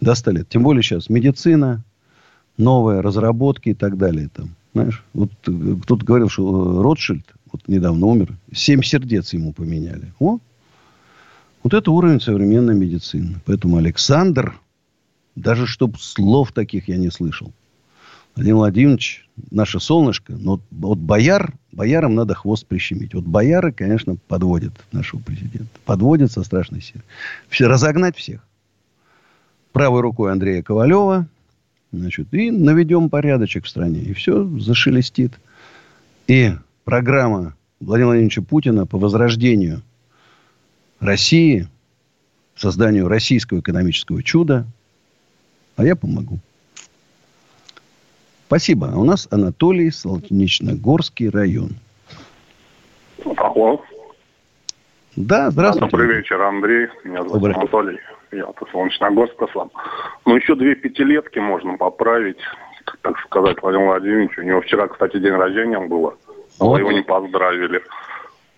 [0.01, 0.49] До ста лет.
[0.49, 1.83] Тем более сейчас медицина,
[2.57, 4.29] новые разработки и так далее.
[4.35, 10.13] Там, знаешь, вот э, кто-то говорил, что Ротшильд вот недавно умер, семь сердец ему поменяли.
[10.19, 10.39] О,
[11.63, 13.41] вот это уровень современной медицины.
[13.47, 14.59] Поэтому Александр,
[15.37, 17.53] даже чтобы слов таких я не слышал.
[18.35, 23.15] Владимир Владимирович, наше солнышко, но вот бояр, боярам надо хвост прищемить.
[23.15, 25.69] Вот бояры, конечно, подводят нашего президента.
[25.85, 27.05] Подводят со страшной силой.
[27.49, 28.45] Все, разогнать всех.
[29.73, 31.29] Правой рукой Андрея Ковалева,
[31.93, 34.01] значит, и наведем порядочек в стране.
[34.01, 35.33] И все зашелестит.
[36.27, 36.53] И
[36.85, 39.83] программа Владимира Владимировича Путина по возрождению
[40.99, 41.69] России,
[42.57, 44.67] созданию российского экономического чуда,
[45.77, 46.39] а я помогу.
[48.47, 48.91] Спасибо.
[48.93, 51.71] А у нас Анатолий, Солнечногорский район.
[53.37, 53.83] Алло.
[55.17, 55.91] Да, здравствуйте.
[55.91, 56.89] Добрый вечер, Андрей.
[57.05, 57.55] Меня зовут Добрый.
[57.55, 57.99] Анатолий.
[58.33, 59.71] Я от Солнечногорска послам.
[60.27, 62.39] Ну, еще две пятилетки можно поправить,
[63.03, 64.37] так сказать, Владимир Владимирович.
[64.39, 66.17] У него вчера, кстати, день рождения было.
[66.59, 66.73] Вот.
[66.73, 67.83] Но его не поздравили.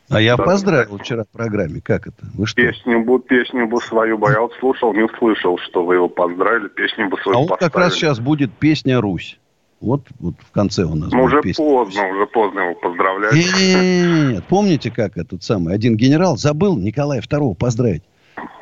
[0.09, 0.45] А я да.
[0.45, 1.81] поздравил вчера в программе.
[1.81, 2.27] Как это?
[2.35, 2.62] Вы что?
[2.62, 6.69] Песню бы, песню бы свою бы я вот слушал, не услышал, что вы его поздравили.
[6.69, 9.38] Песню бы свою А вот как раз сейчас будет песня «Русь».
[9.81, 11.12] Вот, вот в конце у нас.
[11.12, 11.62] Ну, уже песня.
[11.62, 13.35] поздно, уже поздно его поздравлять.
[13.35, 18.03] Нет, помните, как этот самый один генерал забыл Николая II поздравить?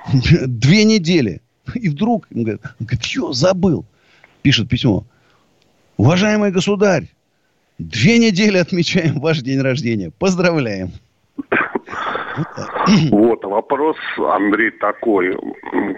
[0.12, 1.40] Две недели.
[1.74, 3.84] И вдруг, он он говорит, что забыл?
[4.42, 5.04] Пишет письмо.
[5.96, 7.08] Уважаемый государь,
[7.78, 10.10] две недели отмечаем ваш день рождения.
[10.10, 10.90] Поздравляем.
[13.10, 15.36] Вот, вопрос, Андрей, такой.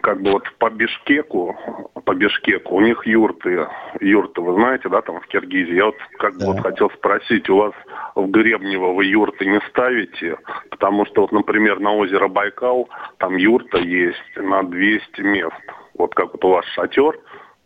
[0.03, 1.57] Как бы вот по Бишкеку,
[2.05, 3.69] по Бишкеку, у них юрты,
[4.01, 5.75] юрты, вы знаете, да, там в Киргизии.
[5.75, 7.73] Я вот как бы вот хотел спросить, у вас
[8.15, 10.37] в Гребнево вы юрты не ставите?
[10.71, 15.55] Потому что вот, например, на озеро Байкал, там юрта есть на 200 мест.
[15.99, 17.19] Вот как вот у вас шатер,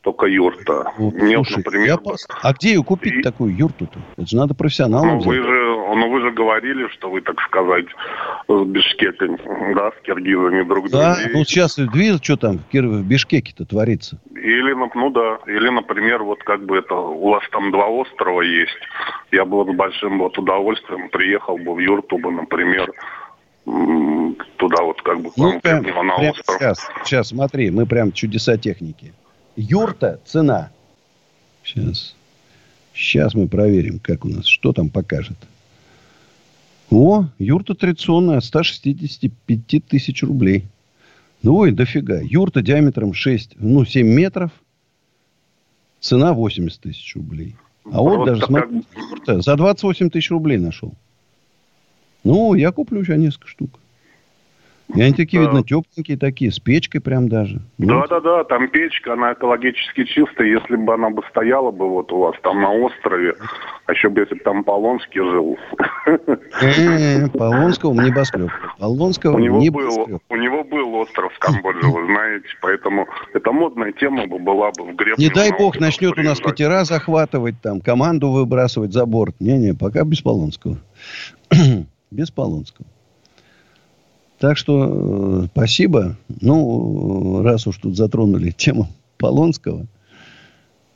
[0.02, 0.92] только юрта.
[0.98, 1.98] Ну, Мне, слушай, например...
[2.02, 2.14] Я...
[2.42, 3.22] А где ее купить и...
[3.22, 3.98] такую юрту-то?
[4.16, 5.59] Это же надо профессионалам ну, вы же,
[5.94, 7.86] ну, вы же говорили, что вы, так сказать,
[8.48, 9.38] с Бишкеком,
[9.74, 11.32] да, с киргизами друг Да, друзей.
[11.32, 12.86] ну сейчас видишь, что там в, Кир...
[12.86, 14.18] в Бишкеке-то творится.
[14.34, 18.78] Или, ну да, или, например, вот как бы это, у вас там два острова есть.
[19.32, 22.90] Я бы с большим вот удовольствием приехал бы в юрту бы, например,
[24.56, 26.56] туда вот как бы ну, прям, на прям остров.
[26.58, 29.12] Сейчас, сейчас, смотри, мы прям чудеса техники.
[29.56, 30.70] Юрта цена.
[31.62, 32.16] Сейчас.
[32.94, 35.36] Сейчас мы проверим, как у нас, что там покажет.
[36.90, 40.64] О, юрта традиционная от 165 тысяч рублей.
[41.42, 42.20] Ну, ой, дофига.
[42.20, 44.50] Юрта диаметром 6, ну, 7 метров.
[46.00, 47.56] Цена 80 тысяч рублей.
[47.84, 50.94] А вот, вот даже, смотри, юрта за 28 тысяч рублей нашел.
[52.24, 53.78] Ну, я куплю еще несколько штук.
[54.94, 57.60] И они такие, видно, тепленькие такие, с печкой прям даже.
[57.78, 60.48] Да-да-да, там печка, она экологически чистая.
[60.48, 63.34] Если бы она бы стояла бы вот у вас там на острове,
[63.86, 65.58] а еще бы если бы там Полонский жил.
[66.62, 68.50] Э, Полонского небоскреб.
[68.78, 73.92] Полонского у него был, У него был остров в Камбодже, вы знаете, поэтому это модная
[73.92, 75.26] тема бы была бы в Гребне.
[75.26, 79.34] Не дай бог начнет у нас катера захватывать, там, команду выбрасывать за борт.
[79.40, 80.78] Не-не, пока без Полонского.
[82.10, 82.86] без Полонского.
[84.40, 86.16] Так что э, спасибо.
[86.40, 89.86] Ну, раз уж тут затронули тему Полонского,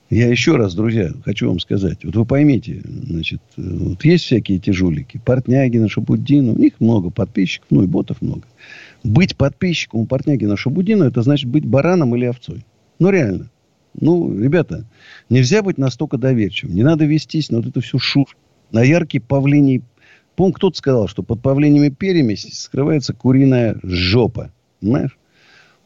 [0.08, 2.04] я еще раз, друзья, хочу вам сказать.
[2.04, 5.20] Вот вы поймите, значит, э, вот есть всякие эти жулики.
[5.22, 6.52] Портнягина, Шабуддина.
[6.52, 8.44] У них много подписчиков, ну и ботов много.
[9.02, 12.64] Быть подписчиком у Портнягина, Шабуддина, это значит быть бараном или овцой.
[12.98, 13.50] Ну, реально.
[14.00, 14.86] Ну, ребята,
[15.28, 16.74] нельзя быть настолько доверчивым.
[16.74, 18.36] Не надо вестись на вот эту всю шушь.
[18.72, 19.82] На яркий павлиний
[20.36, 24.50] Помню, кто-то сказал, что под павлиними перьями скрывается куриная жопа.
[24.80, 25.16] Понимаешь?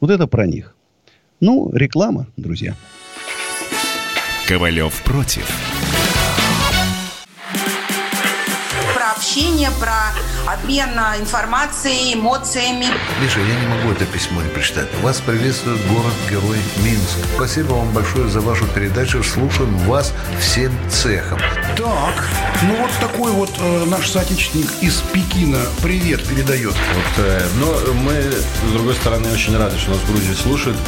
[0.00, 0.74] Вот это про них.
[1.40, 2.74] Ну, реклама, друзья.
[4.46, 5.46] Ковалев против.
[8.94, 10.12] Про общение, про
[10.47, 12.86] обмен информацией, эмоциями.
[13.20, 14.86] Миша, я не могу это письмо не прочитать.
[15.03, 17.18] Вас приветствует город-герой Минск.
[17.36, 19.22] Спасибо вам большое за вашу передачу.
[19.22, 21.39] Слушаем вас всем цехом.
[21.76, 22.28] Так,
[22.62, 26.74] ну вот такой вот э, наш соотечественник из Пекина привет передает.
[26.74, 30.78] Вот, э, но мы, с другой стороны, очень рады, что нас в Грузии слушают.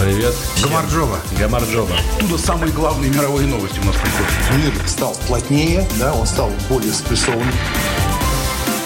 [0.00, 0.34] Привет.
[0.62, 1.18] Гамарджоба.
[1.38, 1.96] Гамарджоба.
[2.16, 4.32] Оттуда самые главные мировые новости у нас приходят.
[4.56, 7.54] Мир стал плотнее, да, он стал более спрессованным.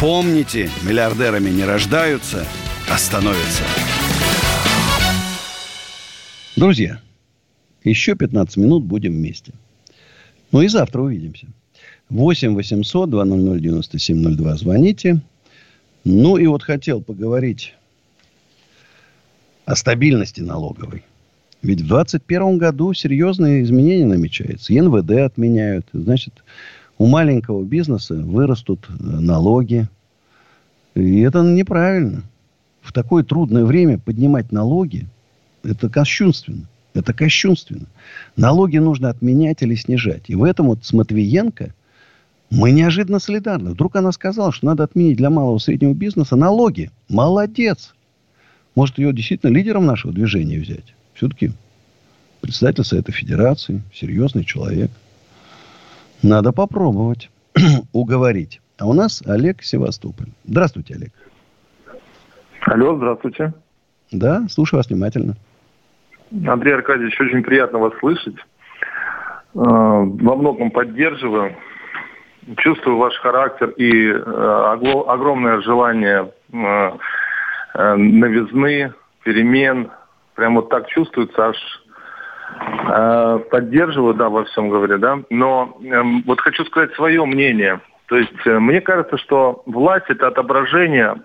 [0.00, 2.46] Помните, миллиардерами не рождаются,
[2.90, 3.64] а становятся.
[6.56, 7.02] Друзья,
[7.84, 9.52] еще 15 минут будем вместе.
[10.52, 11.48] Ну и завтра увидимся.
[12.08, 15.20] 8 800 200 9702 звоните.
[16.04, 17.74] Ну и вот хотел поговорить
[19.66, 21.04] о стабильности налоговой.
[21.60, 24.72] Ведь в 2021 году серьезные изменения намечаются.
[24.72, 25.84] НВД отменяют.
[25.92, 26.42] Значит,
[27.00, 29.88] у маленького бизнеса вырастут э, налоги.
[30.94, 32.24] И это неправильно.
[32.82, 35.06] В такое трудное время поднимать налоги,
[35.62, 36.66] это кощунственно.
[36.92, 37.86] Это кощунственно.
[38.36, 40.24] Налоги нужно отменять или снижать.
[40.28, 41.72] И в этом вот с Матвиенко
[42.50, 43.70] мы неожиданно солидарны.
[43.70, 46.90] Вдруг она сказала, что надо отменить для малого и среднего бизнеса налоги.
[47.08, 47.94] Молодец.
[48.74, 50.94] Может, ее действительно лидером нашего движения взять?
[51.14, 51.52] Все-таки
[52.42, 54.90] председатель Совета Федерации, серьезный человек.
[56.22, 57.30] Надо попробовать
[57.92, 58.60] уговорить.
[58.78, 60.28] А у нас Олег Севастополь.
[60.44, 61.12] Здравствуйте, Олег.
[62.62, 63.52] Алло, здравствуйте.
[64.12, 65.34] Да, слушаю вас внимательно.
[66.46, 68.36] Андрей Аркадьевич, очень приятно вас слышать.
[68.36, 68.40] Э,
[69.54, 71.56] во многом поддерживаю.
[72.56, 78.94] Чувствую ваш характер и э, огромное желание э, новизны,
[79.24, 79.90] перемен,
[80.40, 81.56] Прям вот так чувствуется, аж
[83.50, 85.20] поддерживаю, да, во всем говорю, да.
[85.30, 87.80] Но э, вот хочу сказать свое мнение.
[88.06, 91.22] То есть э, мне кажется, что власть это отображение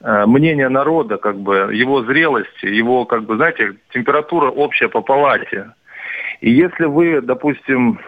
[0.00, 5.72] э, мнения народа, как бы, его зрелости, его, как бы, знаете, температура общая по палате.
[6.40, 8.00] И если вы, допустим,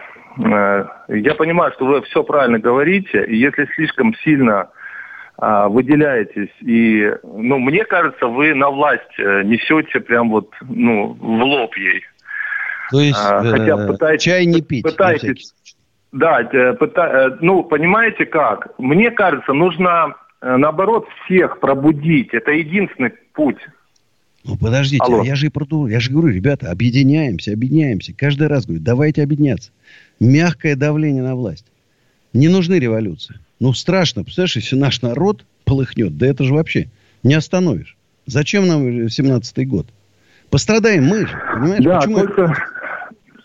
[0.43, 4.69] э, я понимаю, что вы все правильно говорите, и если слишком сильно
[5.41, 6.51] а, выделяетесь.
[6.61, 12.03] И, ну, мне кажется, вы на власть э, несете прям вот, ну, в лоб ей.
[12.91, 14.83] То есть, а, хотя э, пытаетесь, чай не пить.
[14.83, 15.53] Пытаетесь,
[16.11, 18.77] да, э, пыта, ну, понимаете как?
[18.77, 22.33] Мне кажется, нужно, наоборот, всех пробудить.
[22.33, 23.59] Это единственный путь.
[24.43, 25.23] Ну, подождите, Алло.
[25.23, 28.13] я же и продул, я же говорю, ребята, объединяемся, объединяемся.
[28.13, 29.71] Каждый раз говорю, давайте объединяться.
[30.19, 31.65] Мягкое давление на власть.
[32.33, 33.39] Не нужны революции.
[33.59, 34.23] Ну, страшно.
[34.23, 36.89] Представляешь, если наш народ полыхнет, да это же вообще
[37.23, 37.95] не остановишь.
[38.25, 39.87] Зачем нам 17-й год?
[40.49, 41.83] Пострадаем мы же, понимаешь?
[41.83, 42.55] Да, Почему только...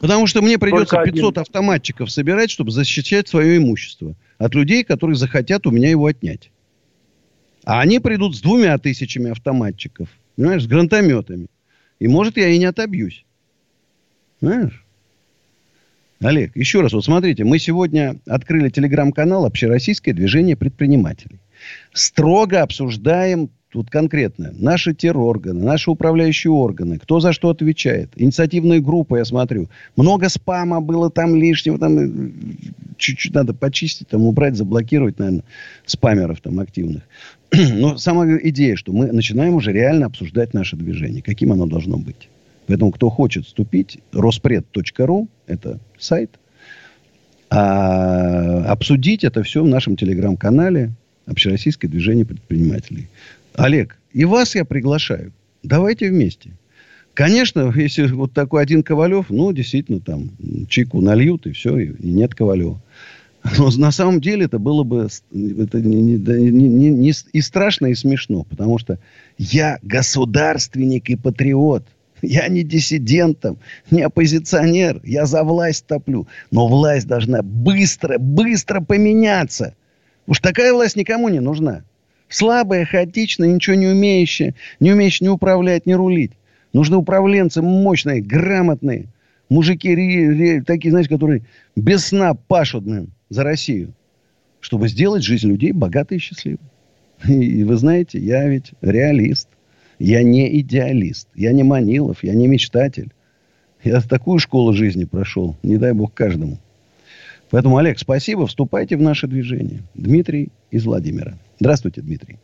[0.01, 1.41] Потому что мне придется 500 один.
[1.41, 6.51] автоматчиков собирать, чтобы защищать свое имущество от людей, которые захотят у меня его отнять.
[7.65, 11.49] А они придут с двумя тысячами автоматчиков, понимаешь, с гранатометами.
[11.99, 13.25] И, может, я и не отобьюсь.
[14.41, 14.85] Понимаешь?
[16.21, 21.41] Олег, еще раз, вот смотрите, мы сегодня открыли телеграм-канал «Общероссийское движение предпринимателей».
[21.93, 28.11] Строго обсуждаем тут конкретно наши террорганы, наши управляющие органы, кто за что отвечает.
[28.17, 29.69] Инициативные группы, я смотрю.
[29.97, 32.31] Много спама было там лишнего, там э,
[32.97, 35.45] чуть-чуть надо почистить, там убрать, заблокировать, наверное,
[35.85, 37.03] спамеров там активных.
[37.53, 42.29] Но самая идея, что мы начинаем уже реально обсуждать наше движение, каким оно должно быть.
[42.67, 46.39] Поэтому, кто хочет вступить, роспред.ру, это сайт,
[47.49, 50.93] а обсудить это все в нашем телеграм-канале
[51.27, 53.09] Общероссийское движение предпринимателей.
[53.57, 55.33] Олег, и вас я приглашаю.
[55.63, 56.53] Давайте вместе.
[57.15, 60.31] Конечно, если вот такой один Ковалев, ну, действительно, там,
[60.69, 62.81] чайку нальют, и все, и нет Ковалева.
[63.59, 67.95] Но на самом деле это было бы это не, не, не, не, и страшно, и
[67.95, 68.45] смешно.
[68.45, 68.99] Потому что
[69.39, 71.85] я государственник и патриот.
[72.23, 73.59] Я не диссидентом,
[73.91, 75.01] не оппозиционер.
[75.05, 76.27] Я за власть топлю.
[76.51, 79.75] Но власть должна быстро, быстро поменяться.
[80.27, 81.83] Уж такая власть никому не нужна.
[82.29, 86.33] Слабая, хаотичная, ничего не умеющая, не умеющая ни управлять, ни рулить.
[86.73, 89.07] Нужны управленцы мощные, грамотные.
[89.49, 91.43] Мужики ре, ре, такие, знаете, которые
[91.77, 93.93] без сна пашут блин, за Россию.
[94.61, 96.59] Чтобы сделать жизнь людей богатой и счастливой.
[97.27, 99.49] И вы знаете, я ведь реалист.
[99.99, 101.29] Я не идеалист.
[101.35, 103.13] Я не Манилов, я не мечтатель.
[103.85, 105.57] Я такую школу жизни прошел.
[105.63, 106.59] Не дай бог каждому.
[107.51, 108.47] Поэтому, Олег, спасибо.
[108.47, 109.83] Вступайте в наше движение.
[109.95, 111.39] Дмитрий из Владимира.
[111.59, 112.39] Здравствуйте, Дмитрий.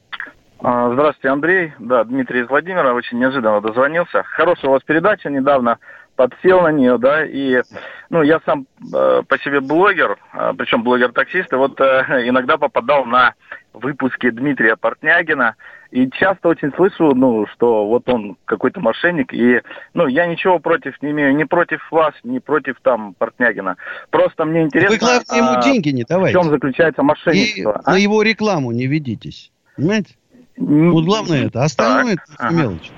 [0.60, 1.72] А, здравствуйте, Андрей.
[1.78, 2.94] Да, Дмитрий из Владимира.
[2.94, 4.22] Очень неожиданно дозвонился.
[4.22, 5.78] Хорошая у вас передача недавно.
[6.14, 7.62] Подсел на нее, да, и,
[8.10, 13.06] ну, я сам э, по себе блогер, э, причем блогер-таксист, и вот э, иногда попадал
[13.06, 13.34] на
[13.72, 15.56] выпуски Дмитрия Портнягина,
[15.92, 19.60] и часто очень слышу, ну, что вот он какой-то мошенник, и,
[19.92, 23.76] ну, я ничего против не имею, ни против вас, ни против там Портнягина.
[24.08, 24.90] Просто мне интересно...
[24.90, 26.38] Вы, главное, ему а, деньги не давайте.
[26.38, 27.72] В чем заключается мошенничество?
[27.72, 27.90] И а?
[27.92, 29.52] на его рекламу не ведитесь.
[29.76, 30.14] Понимаете?
[30.56, 31.62] Вот главное это.
[31.62, 32.24] Остальное так.
[32.24, 32.54] это ага.
[32.54, 32.90] мелочь.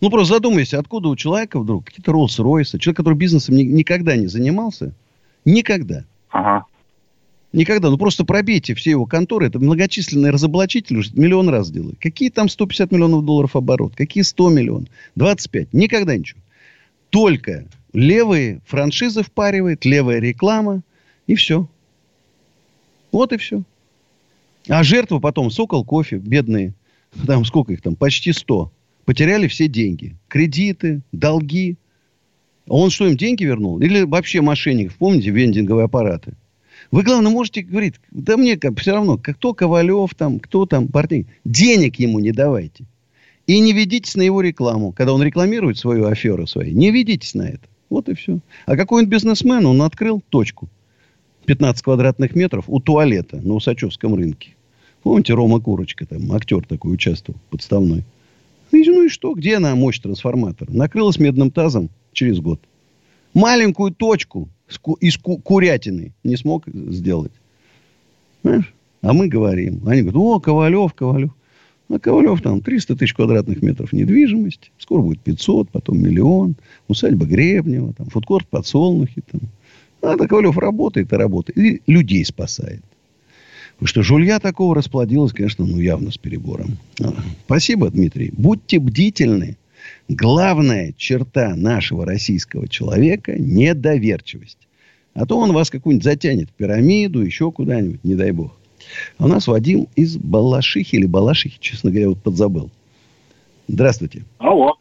[0.00, 2.78] Ну, просто задумайся, откуда у человека вдруг какие-то Роллс-Ройсы.
[2.78, 4.92] Человек, который бизнесом ни, никогда не занимался.
[5.44, 6.04] Никогда.
[6.30, 6.64] Ага.
[7.54, 7.88] Никогда.
[7.88, 9.46] Ну, просто пробейте все его конторы.
[9.46, 12.00] Это многочисленные разоблачители уже миллион раз делают.
[12.00, 13.94] Какие там 150 миллионов долларов оборот?
[13.94, 14.88] Какие 100 миллионов?
[15.14, 15.72] 25.
[15.72, 16.40] Никогда ничего.
[17.10, 20.82] Только левые франшизы впаривает, левая реклама.
[21.28, 21.68] И все.
[23.12, 23.62] Вот и все.
[24.68, 26.74] А жертвы потом, Сокол, кофе, бедные,
[27.26, 28.72] там сколько их там, почти 100,
[29.04, 30.16] потеряли все деньги.
[30.26, 31.76] Кредиты, долги.
[32.66, 33.78] А он что, им деньги вернул?
[33.78, 34.92] Или вообще мошенник?
[34.94, 36.34] Помните вендинговые аппараты?
[36.94, 41.26] Вы, главное, можете говорить, да мне как, все равно, кто Ковалев там, кто там, партий.
[41.44, 42.84] Денег ему не давайте.
[43.48, 44.92] И не ведитесь на его рекламу.
[44.92, 47.66] Когда он рекламирует свою аферу свои, не ведитесь на это.
[47.90, 48.38] Вот и все.
[48.66, 50.68] А какой он бизнесмен, он открыл точку.
[51.46, 54.54] 15 квадратных метров у туалета на Усачевском рынке.
[55.02, 58.04] Помните, Рома Курочка, там, актер такой участвовал, подставной.
[58.70, 59.34] Ну и что?
[59.34, 60.70] Где она, мощь трансформатора?
[60.70, 62.60] Накрылась медным тазом через год.
[63.34, 64.48] Маленькую точку
[65.00, 67.32] из курятины не смог сделать.
[68.42, 68.72] Знаешь?
[69.02, 69.82] А мы говорим.
[69.86, 71.30] Они говорят, о, Ковалев, Ковалев.
[71.90, 74.70] А Ковалев там 300 тысяч квадратных метров недвижимости.
[74.78, 76.56] Скоро будет 500, потом миллион.
[76.88, 79.22] Усадьба Гребнева, там, фудкорт подсолнухи.
[79.30, 79.42] Там.
[80.00, 81.58] А Ковалев работает и работает.
[81.58, 82.82] И людей спасает.
[83.74, 86.78] Потому что жулья такого расплодилось, конечно, ну, явно с перебором.
[87.00, 87.12] А,
[87.44, 88.32] спасибо, Дмитрий.
[88.36, 89.56] Будьте бдительны.
[90.08, 94.58] Главная черта нашего российского человека– недоверчивость.
[95.14, 98.52] А то он вас какую-нибудь затянет в пирамиду, еще куда-нибудь, не дай бог.
[99.18, 102.70] А у нас Вадим из Балашихи или Балашихи, честно говоря, вот подзабыл.
[103.68, 104.24] Здравствуйте.
[104.38, 104.74] Алло.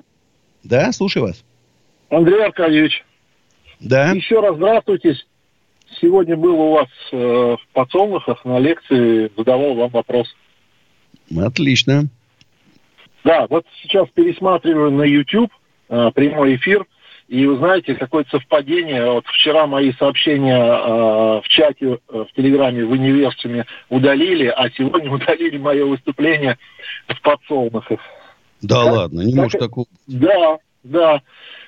[0.63, 1.43] Да, слушаю вас.
[2.09, 3.05] Андрей Аркадьевич.
[3.79, 4.11] Да.
[4.11, 5.15] Еще раз здравствуйте.
[6.01, 10.27] Сегодня был у вас э, в подсолнухах на лекции, задавал вам вопрос.
[11.35, 12.09] Отлично.
[13.23, 15.51] Да, вот сейчас пересматриваю на YouTube
[15.89, 16.85] э, прямой эфир,
[17.29, 19.05] и вы знаете, какое-то совпадение.
[19.09, 25.11] Вот вчера мои сообщения э, в чате, э, в Телеграме, в универсуме удалили, а сегодня
[25.13, 26.57] удалили мое выступление
[27.07, 27.99] в подсолнухах.
[28.61, 29.87] Да как, ладно, не как, может такого.
[30.07, 31.21] Да, да.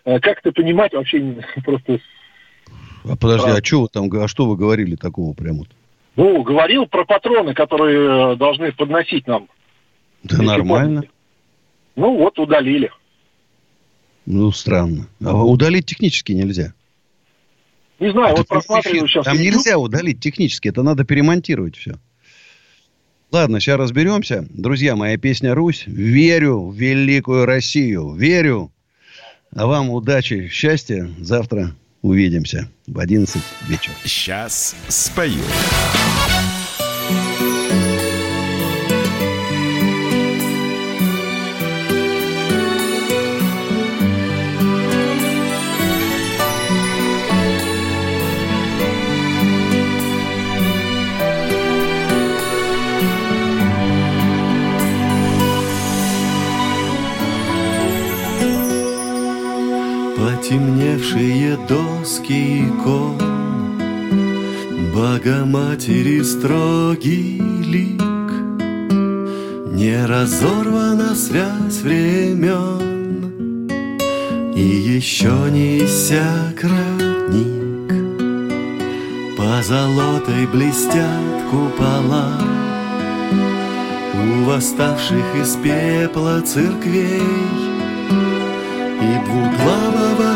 [0.03, 1.99] Э, как это понимать, вообще просто
[3.07, 5.65] а подожди, а, а что вы там, а что вы говорили такого прямо?
[6.15, 9.47] Ну, говорил про патроны, которые э, должны подносить нам.
[10.23, 11.01] Да нормально.
[11.01, 11.14] Помните.
[11.95, 12.91] Ну, вот удалили.
[14.25, 15.07] Ну, странно.
[15.23, 16.73] А удалить технически нельзя.
[17.99, 19.25] Не знаю, а вот просматриваю сейчас.
[19.25, 21.95] Там нельзя удалить технически, это надо перемонтировать все.
[23.31, 24.45] Ладно, сейчас разберемся.
[24.49, 25.83] Друзья, моя песня «Русь».
[25.87, 28.13] Верю в великую Россию.
[28.13, 28.71] Верю.
[29.55, 31.09] А вам удачи, счастья.
[31.19, 31.75] Завтра
[32.05, 33.95] Увидимся в 11 вечера.
[34.03, 35.41] Сейчас спою.
[61.15, 63.17] Потемневшие доски икон.
[64.93, 68.31] Богоматери строгий лик.
[69.71, 73.69] Не разорвана связь времен.
[74.55, 77.93] И еще не иссяк родник.
[79.37, 82.41] По золотой блестят купола
[84.13, 87.21] У восставших из пепла церквей.
[89.01, 90.34] И двуглавого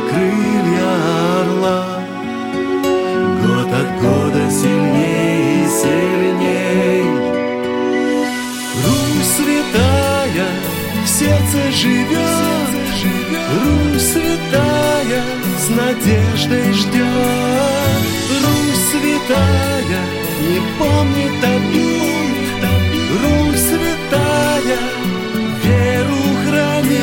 [11.50, 12.70] сердце живет,
[13.64, 15.24] Русь святая
[15.58, 18.04] с надеждой ждет.
[18.44, 20.04] Русь святая
[20.48, 22.62] не помнит обид,
[23.22, 24.80] Русь святая
[25.64, 27.00] веру хранит.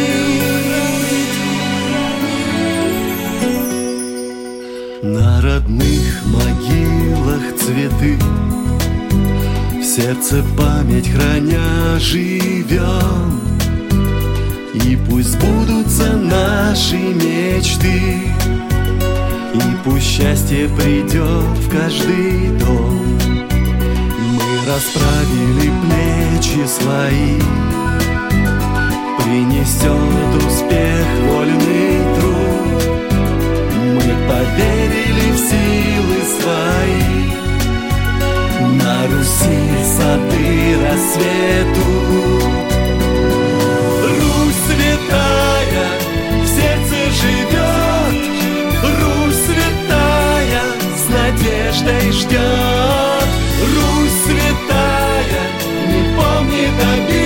[5.02, 8.18] На родных могилах цветы
[9.80, 13.45] в сердце память храня живем
[15.16, 18.34] пусть сбудутся наши мечты.
[19.54, 23.18] И пусть счастье придет в каждый дом.
[24.34, 27.40] Мы расправили плечи свои.
[29.18, 32.82] Принесет успех вольный труд.
[33.94, 37.16] Мы поверили в силы свои.
[38.84, 39.60] На Руси
[39.96, 42.65] сады рассвету
[51.76, 53.28] надеждой ждет
[53.74, 55.50] Русь святая
[55.88, 57.25] не помнит обид